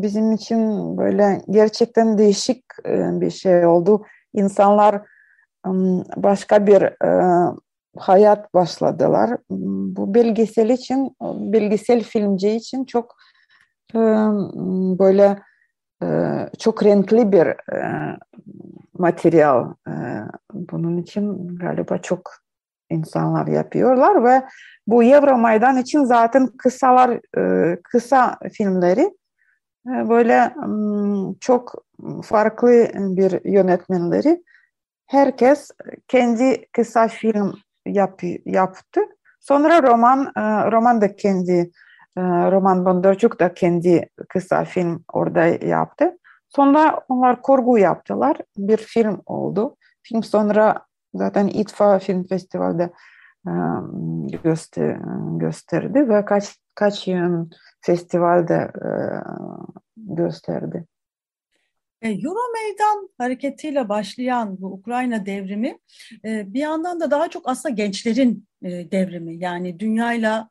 [0.02, 4.06] bizim için böyle gerçekten değişik e, bir şey oldu.
[4.34, 5.02] İnsanlar
[6.16, 7.52] başka bir e,
[7.98, 9.38] hayat başladılar.
[9.50, 13.16] Bu belgesel için, belgesel filmci için çok
[13.96, 14.00] e,
[15.00, 15.40] böyle
[16.60, 17.48] çok renkli bir
[18.98, 19.74] materyal.
[20.54, 22.32] Bunun için galiba çok
[22.90, 24.46] insanlar yapıyorlar ve
[24.88, 27.20] bu Euromaidan için zaten kısalar,
[27.84, 29.12] kısa filmleri
[29.86, 30.54] böyle
[31.40, 31.86] çok
[32.24, 34.44] farklı bir yönetmenleri
[35.06, 35.72] herkes
[36.08, 37.54] kendi kısa film
[37.86, 39.02] yap, yaptı.
[39.40, 40.32] Sonra roman,
[40.72, 41.72] roman da kendi
[42.18, 46.18] Roman Bondarchuk da kendi kısa film orada yaptı.
[46.50, 48.38] Sonra onlar kurgu yaptılar.
[48.58, 49.76] Bir film oldu.
[50.04, 52.94] Film sonra zaten İTFA Film Festival'de
[54.44, 54.98] göster,
[55.40, 57.50] gösterdi ve kaç kaç yıl
[57.82, 58.72] festivalde
[59.98, 60.86] gösterdi.
[62.02, 65.80] E, Euro Meydan hareketiyle başlayan bu Ukrayna devrimi
[66.26, 69.36] e, bir yandan da daha çok aslında gençlerin e, devrimi.
[69.38, 70.50] Yani dünyayla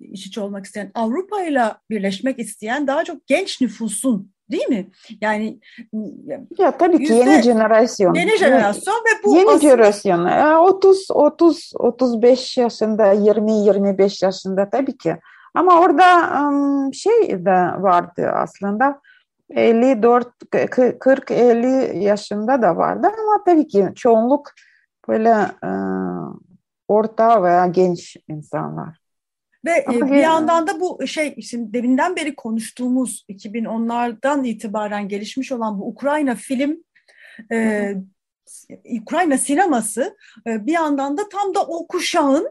[0.00, 4.86] iç içe olmak isteyen, Avrupa'yla birleşmek isteyen daha çok genç nüfusun Değil mi?
[5.20, 5.60] Yani
[6.58, 8.14] ya tabii ki yeni jenerasyon.
[8.14, 9.60] Yeni jenerasyon ve bu yeni aslında...
[9.60, 10.24] jenerasyon.
[10.64, 15.16] 30 30 35 yaşında, 20 25 yaşında tabii ki.
[15.56, 19.00] Ama orada şey de vardı aslında.
[19.50, 20.28] 54
[21.00, 24.52] 40 50 yaşında da vardı ama tabii ki çoğunluk
[25.08, 25.34] böyle
[26.88, 28.98] orta veya genç insanlar.
[29.64, 35.78] Ve Ama bir yandan da bu şey şimdi deminden beri konuştuğumuz 2010'lardan itibaren gelişmiş olan
[35.78, 36.84] bu Ukrayna film
[37.52, 37.92] e,
[39.02, 40.16] Ukrayna sineması
[40.46, 42.50] e, bir yandan da tam da o kuşağın e,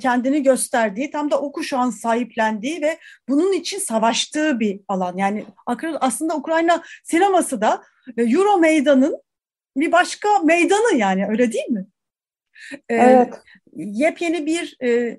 [0.00, 2.98] kendini gösterdiği, tam da o kuşağın sahiplendiği ve
[3.28, 5.16] bunun için savaştığı bir alan.
[5.16, 5.44] Yani
[6.00, 7.82] aslında Ukrayna sineması da
[8.16, 9.22] e, Euro meydanın
[9.76, 11.86] bir başka meydanı yani öyle değil mi?
[12.88, 13.34] E, evet.
[13.76, 15.18] Yepyeni bir e,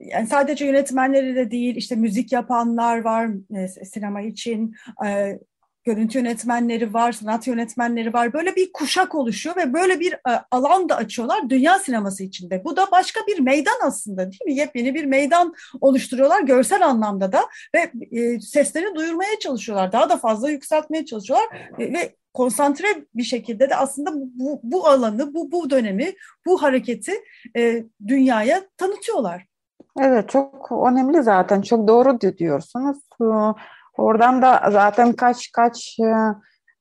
[0.00, 4.74] yani sadece yönetmenleri de değil işte müzik yapanlar var e, sinema için
[5.06, 5.38] e,
[5.86, 8.32] görüntü yönetmenleri var, sanat yönetmenleri var.
[8.32, 12.64] Böyle bir kuşak oluşuyor ve böyle bir e, alan da açıyorlar dünya sineması içinde.
[12.64, 14.54] Bu da başka bir meydan aslında değil mi?
[14.54, 17.40] Yepyeni bir meydan oluşturuyorlar görsel anlamda da
[17.74, 19.92] ve e, seslerini duyurmaya çalışıyorlar.
[19.92, 21.46] Daha da fazla yükseltmeye çalışıyorlar
[21.78, 26.12] e, ve konsantre bir şekilde de aslında bu, bu alanı, bu, bu dönemi,
[26.46, 27.12] bu hareketi
[28.06, 29.46] dünyaya tanıtıyorlar.
[30.00, 32.98] Evet çok önemli zaten çok doğru diyorsunuz.
[33.96, 36.10] Oradan da zaten kaç kaç e,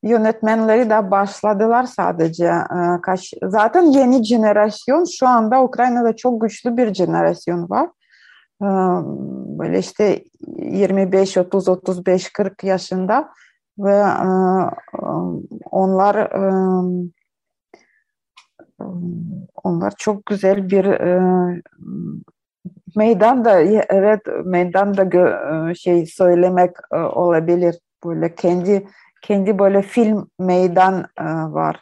[0.04, 2.46] yönetmenleri de başladılar sadece.
[2.46, 7.90] E, kaç zaten yeni jenerasyon şu anda Ukrayna'da çok güçlü bir jenerasyon var.
[8.62, 8.68] E,
[9.60, 10.24] böyle işte
[10.58, 13.30] 25, 30, 35, 40 yaşında
[13.80, 14.06] ve
[15.72, 16.32] onlar
[19.64, 20.86] onlar çok güzel bir
[22.96, 28.88] meydan da evet meydan da şey söylemek olabilir böyle kendi
[29.22, 31.08] kendi böyle film meydan
[31.54, 31.80] var.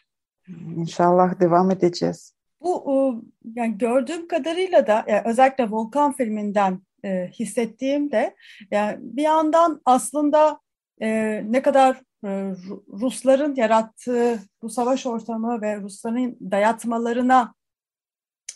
[0.76, 2.34] İnşallah devam edeceğiz.
[2.62, 3.24] Bu
[3.56, 8.36] yani gördüğüm kadarıyla da yani özellikle Volkan filminden e, hissettiğimde
[8.72, 10.60] yani bir yandan aslında
[11.02, 12.54] e, ne kadar e,
[13.02, 17.54] Rusların yarattığı bu savaş ortamı ve Rusların dayatmalarına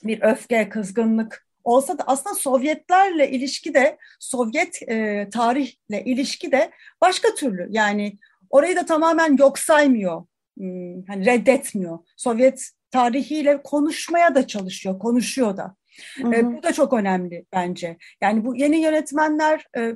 [0.04, 7.36] bir öfke, kızgınlık olsa da aslında Sovyetlerle ilişki de Sovyet e, tarihle ilişki de başka
[7.36, 7.68] türlü.
[7.70, 8.18] Yani
[8.50, 10.26] orayı da tamamen yok saymıyor,
[10.58, 12.00] hmm, hani reddetmiyor.
[12.18, 15.76] Sovyet tarihiyle konuşmaya da çalışıyor, konuşuyor da.
[16.22, 16.34] Hı hı.
[16.34, 17.98] E, bu da çok önemli bence.
[18.22, 19.92] Yani bu yeni yönetmenler e,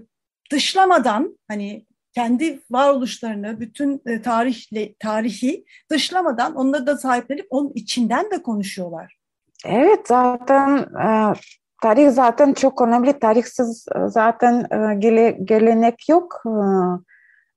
[0.51, 8.43] dışlamadan hani kendi varoluşlarını, bütün e, tarihle, tarihi dışlamadan onları da sahiplenip onun içinden de
[8.43, 9.20] konuşuyorlar.
[9.65, 11.33] Evet zaten e,
[11.81, 13.19] tarih zaten çok önemli.
[13.19, 16.43] Tarihsiz e, zaten e, gele, gelenek yok.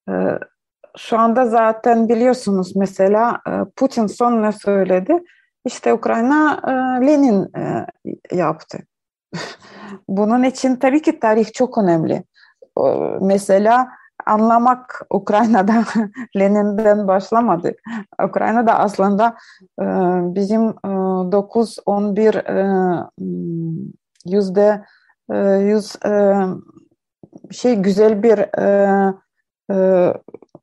[0.09, 0.13] E,
[0.99, 3.41] şu anda zaten biliyorsunuz mesela
[3.77, 5.23] Putin son ne söyledi?
[5.67, 6.61] İşte Ukrayna
[7.01, 7.53] Lenin
[8.33, 8.79] yaptı.
[10.09, 12.25] Bunun için tabii ki tarih çok önemli.
[13.21, 13.89] Mesela
[14.27, 15.85] anlamak Ukrayna'da
[16.39, 17.75] Lenin'den başlamadı.
[18.29, 19.37] Ukrayna'da aslında
[19.81, 19.85] e,
[20.35, 20.89] bizim e,
[21.33, 22.67] 9-11 e,
[24.27, 24.85] yüzde
[25.31, 26.35] e, yüz e,
[27.51, 29.15] şey güzel bir e,
[29.71, 29.77] e,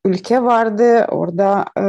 [0.05, 1.05] ülke vardı.
[1.05, 1.83] Orada e,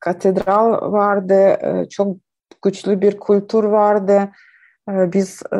[0.00, 1.34] katedral vardı.
[1.34, 2.16] E, çok
[2.62, 4.28] güçlü bir kültür vardı.
[4.90, 5.58] E, biz e,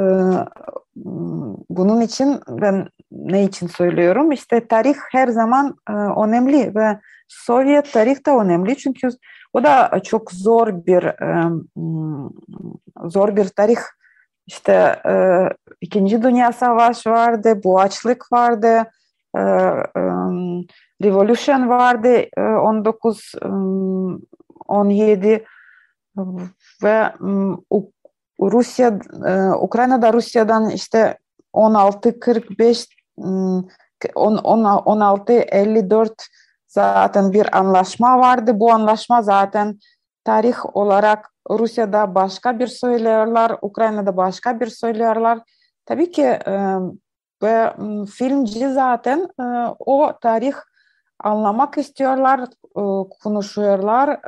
[1.68, 4.32] bunun için ben ne için söylüyorum?
[4.32, 6.98] İşte tarih her zaman e, önemli ve
[7.28, 9.08] Sovyet tarih de önemli çünkü
[9.52, 11.50] o da çok zor bir e,
[13.04, 13.78] zor bir tarih.
[14.46, 14.72] İşte
[15.06, 15.14] e,
[15.80, 18.84] İkinci Dünya Savaşı vardı, bu açlık vardı,
[19.36, 20.02] e, e,
[21.02, 23.48] Revolution vardı e, 19 e,
[24.68, 25.44] 17
[26.82, 27.12] ve
[28.40, 28.98] Rusya
[29.60, 31.18] Ukrayna'da Rusya'dan işte
[31.52, 32.20] 16
[33.98, 36.12] 45 16 54
[36.68, 38.60] zaten bir anlaşma vardı.
[38.60, 39.78] Bu anlaşma zaten
[40.24, 45.38] tarih olarak Rusya'da başka bir söylüyorlar, Ukrayna'da başka bir söylüyorlar.
[45.86, 46.76] Tabii ki e,
[47.42, 47.72] ve
[48.06, 49.44] filmci zaten e,
[49.78, 50.54] o tarih
[51.20, 52.40] anlamak istiyorlar,
[52.76, 54.20] e, konuşuyorlar.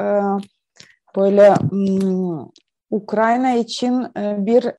[1.17, 1.55] Böyle
[2.91, 4.07] Ukrayna için
[4.47, 4.73] bir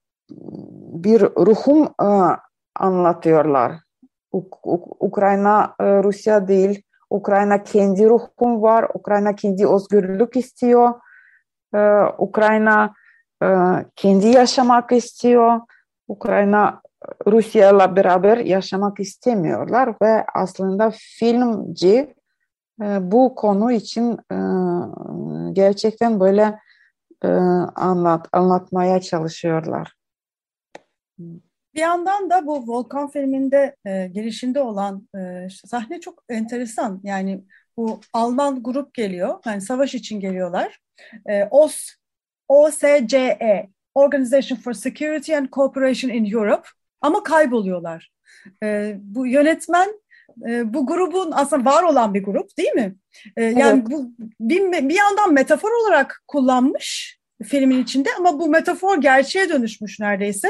[1.04, 1.90] bir ruhum
[2.76, 3.72] anlatıyorlar.
[5.00, 10.94] Ukrayna Rusya değil, Ukrayna kendi ruhum var, Ukrayna kendi özgürlük istiyor,
[12.18, 12.94] Ukrayna
[13.96, 15.62] kendi yaşamak istiyor,
[16.08, 16.82] Ukrayna
[17.28, 22.16] Rusya'yla beraber yaşamak istemiyorlar ve aslında filmci
[23.00, 24.18] bu konu için
[25.54, 26.60] gerçekten böyle
[27.76, 29.94] anlat anlatmaya çalışıyorlar.
[31.76, 37.02] Bir yandan da bu Volkan filminde e, girişinde olan e, sahne çok enteresan.
[37.04, 37.44] Yani
[37.78, 39.40] bu Alman grup geliyor.
[39.46, 40.80] Yani savaş için geliyorlar.
[41.30, 41.90] E, OS,
[42.48, 46.68] OSCE, Organization for Security and Cooperation in Europe.
[47.02, 48.12] Ama kayboluyorlar.
[48.64, 49.90] E, bu yönetmen
[50.50, 52.96] e, bu grubun aslında var olan bir grup değil mi?
[53.38, 53.92] E, yani evet.
[53.92, 60.48] bu bir, bir yandan metafor olarak kullanmış filmin içinde ama bu metafor gerçeğe dönüşmüş neredeyse.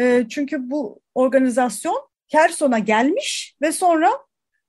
[0.00, 4.10] E, çünkü bu organizasyon Kerson'a gelmiş ve sonra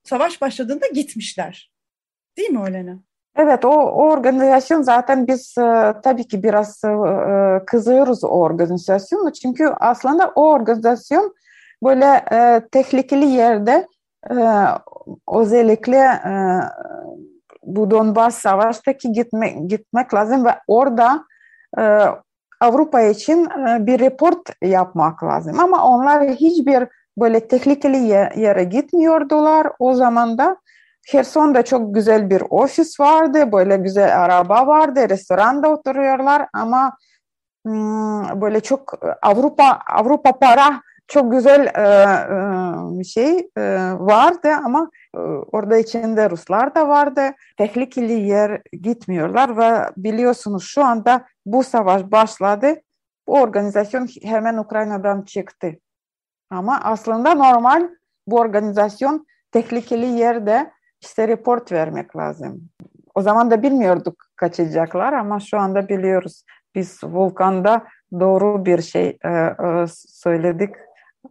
[0.04, 1.72] savaş başladığında gitmişler.
[2.38, 3.00] Değil mi Olena?
[3.38, 9.68] Evet o, o organizasyon zaten biz e, tabii ki biraz e, kızıyoruz o organizasyonu çünkü
[9.80, 11.36] aslında o organizasyon
[11.84, 13.88] böyle e, tehlikeli yerde
[14.32, 14.36] e,
[15.34, 16.34] özellikle e,
[17.64, 21.26] bu Donbas savaştaki gitmek, gitmek lazım ve orada
[21.80, 21.84] e,
[22.60, 25.60] Avrupa için e, bir report yapmak lazım.
[25.60, 26.88] Ama onlar hiçbir
[27.18, 27.98] böyle tehlikeli
[28.42, 29.68] yere gitmiyordular.
[29.80, 30.58] O zaman da
[31.08, 36.98] Herson'da çok güzel bir ofis vardı, böyle güzel araba vardı, restoranda oturuyorlar ama
[37.66, 41.74] hmm, böyle çok Avrupa Avrupa para çok güzel
[43.00, 43.50] bir şey
[44.00, 44.92] vardı ama
[45.52, 47.22] orada içinde Ruslar da vardı.
[47.58, 52.76] Tehlikeli yer gitmiyorlar ve biliyorsunuz şu anda bu savaş başladı.
[53.28, 55.72] Bu organizasyon hemen Ukrayna'dan çıktı.
[56.50, 57.90] Ama aslında normal
[58.28, 62.70] bu organizasyon tehlikeli yerde işte report vermek lazım.
[63.16, 66.44] O zaman da bilmiyorduk kaçacaklar ama şu anda biliyoruz.
[66.76, 67.84] Biz Volkan'da
[68.20, 70.76] doğru bir şey e, e, söyledik.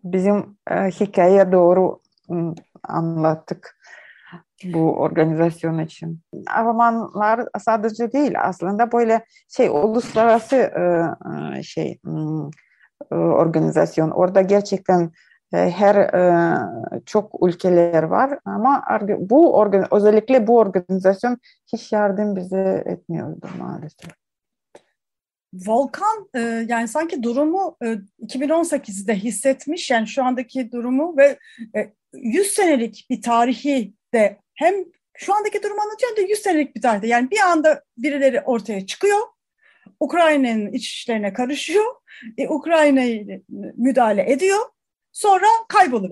[0.05, 2.01] Bizim e, hikaye doğru
[2.83, 3.77] anlattık
[4.65, 6.21] bu organizasyon için.
[6.57, 11.05] Almanlar sadece değil aslında böyle şey uluslararası e,
[11.59, 12.51] e, şey ıı,
[13.11, 14.11] organizasyon.
[14.11, 15.11] Orada gerçekten
[15.53, 16.11] her
[17.07, 18.83] çok ülkeler var ama
[19.19, 21.39] bu özellikle bu organizasyon
[21.73, 24.26] hiç yardım bize etmiyordu maalesef.
[25.67, 26.29] Volkan
[26.69, 27.77] yani sanki durumu
[28.23, 29.91] 2018'de hissetmiş.
[29.91, 31.39] Yani şu andaki durumu ve
[32.13, 34.75] 100 senelik bir tarihi de hem
[35.17, 37.07] şu andaki durumu anlatıyor da 100 senelik bir tarihte.
[37.07, 39.19] Yani bir anda birileri ortaya çıkıyor.
[40.01, 41.95] Ukrayna'nın iç işlerine karışıyor.
[42.39, 43.43] E, Ukrayna'yı
[43.77, 44.59] müdahale ediyor.
[45.13, 46.11] Sonra kaybolu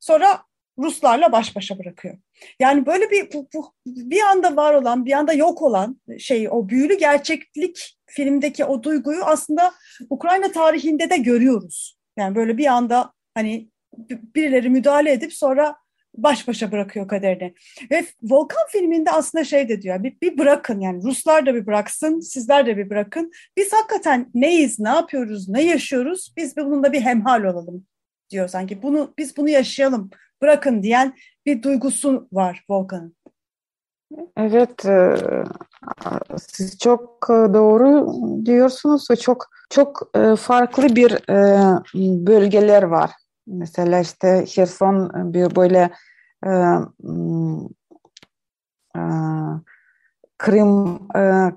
[0.00, 0.42] Sonra
[0.78, 2.18] Ruslarla baş başa bırakıyor.
[2.60, 6.68] Yani böyle bir bu, bu, bir anda var olan, bir anda yok olan şey, o
[6.68, 9.72] büyülü gerçeklik filmdeki o duyguyu aslında
[10.10, 11.98] Ukrayna tarihinde de görüyoruz.
[12.16, 13.68] Yani böyle bir anda hani
[14.36, 15.76] birileri müdahale edip sonra
[16.16, 17.54] baş başa bırakıyor kaderini.
[17.90, 22.20] Ve Volkan filminde aslında şey de diyor, bir, bir bırakın yani Ruslar da bir bıraksın,
[22.20, 23.30] sizler de bir bırakın.
[23.56, 27.86] Biz hakikaten neyiz, ne yapıyoruz, ne yaşıyoruz, biz bununla bir hemhal olalım
[28.30, 28.82] diyor sanki.
[28.82, 30.10] Bunu biz bunu yaşayalım,
[30.42, 31.14] bırakın diyen
[31.46, 33.14] bir duygusu var Volkan'ın.
[34.36, 35.16] Evet, e,
[36.38, 38.12] siz çok e, doğru
[38.46, 41.12] diyorsunuz ve çok çok e, farklı bir
[42.26, 43.10] bölgeler var.
[43.46, 45.90] Mesela işte Herson bir böyle
[50.38, 51.08] Kırım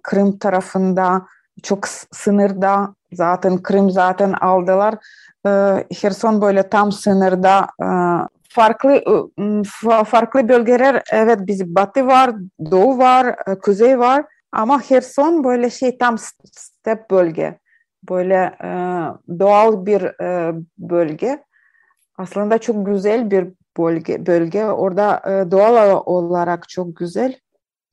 [0.04, 1.26] Kırım tarafında
[1.64, 4.96] çok sınırda zaten Kırım zaten aldılar
[6.02, 7.68] Herson böyle tam sınırda
[8.56, 8.92] farklı
[9.40, 12.36] e, farklı bölgeler evet bizim batı var,
[12.72, 16.18] doğu var, e, kuzey var ama Herson böyle şey tam
[16.52, 17.60] step bölge.
[18.10, 18.58] Böyle
[19.40, 20.02] doğal bir
[20.78, 21.44] bölge.
[22.18, 23.48] Aslında çok güzel bir
[23.78, 24.26] bölge.
[24.26, 24.66] bölge.
[24.66, 27.40] Orada doğal olarak çok güzel.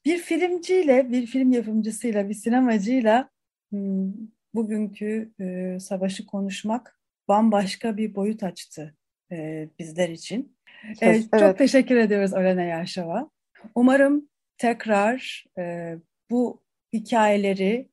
[0.04, 3.30] Bir filmciyle, bir film yapımcısıyla, bir sinemacıyla
[3.70, 4.12] hmm,
[4.54, 5.32] bugünkü
[5.80, 6.98] savaşı konuşmak
[7.28, 8.94] bambaşka bir boyut açtı
[9.32, 10.56] e, bizler için.
[10.84, 11.28] E, evet.
[11.38, 13.30] Çok teşekkür ediyoruz Olena Yaşava.
[13.74, 14.28] Umarım
[14.58, 15.96] tekrar e,
[16.30, 16.62] bu
[16.92, 17.88] hikayeleri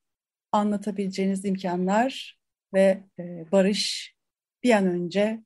[0.51, 2.39] anlatabileceğiniz imkanlar
[2.73, 4.15] ve e, barış
[4.63, 5.43] bir an önce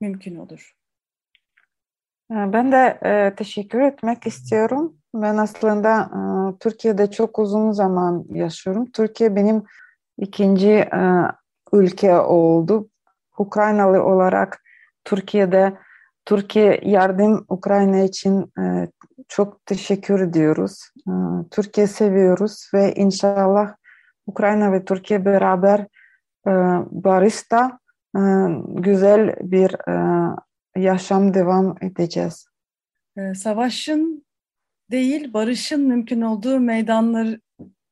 [0.00, 0.74] mümkün olur.
[2.30, 4.96] E, ben de e, teşekkür etmek istiyorum.
[5.14, 6.20] Ben aslında e,
[6.58, 8.90] Türkiye'de çok uzun zaman yaşıyorum.
[8.90, 9.62] Türkiye benim
[10.18, 11.00] ikinci e,
[11.72, 12.90] ülke oldu.
[13.38, 14.63] Ukraynalı olarak
[15.04, 15.78] Türkiye'de
[16.24, 18.88] Türkiye yardım Ukrayna için e,
[19.28, 20.90] çok teşekkür ediyoruz.
[21.08, 21.12] E,
[21.50, 23.74] Türkiye seviyoruz ve inşallah
[24.26, 25.80] Ukrayna ve Türkiye beraber
[26.46, 26.50] e,
[26.90, 27.78] barışta
[28.68, 29.76] güzel bir
[30.76, 32.46] yaşam devam edeceğiz.
[33.34, 34.24] Savaşın
[34.90, 37.38] değil barışın mümkün olduğu meydanlar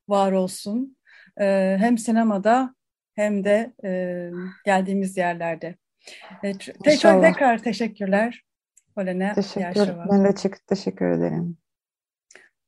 [0.09, 0.97] var olsun.
[1.37, 2.75] Hem sinemada
[3.15, 3.73] hem de
[4.65, 5.77] geldiğimiz yerlerde.
[6.43, 6.53] E,
[6.85, 8.45] tekrar tekrar teşekkürler.
[8.97, 11.59] Olena Teşekkür, ben de çok teşekkür ederim.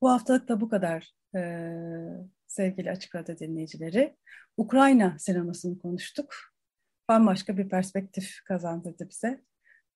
[0.01, 1.71] Bu haftalık da bu kadar e,
[2.47, 4.17] sevgili Açık Radyo dinleyicileri.
[4.57, 6.35] Ukrayna sinemasını konuştuk.
[7.09, 9.45] Bambaşka bir perspektif kazandırdı bize.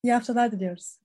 [0.03, 0.99] İyi haftalar diliyoruz.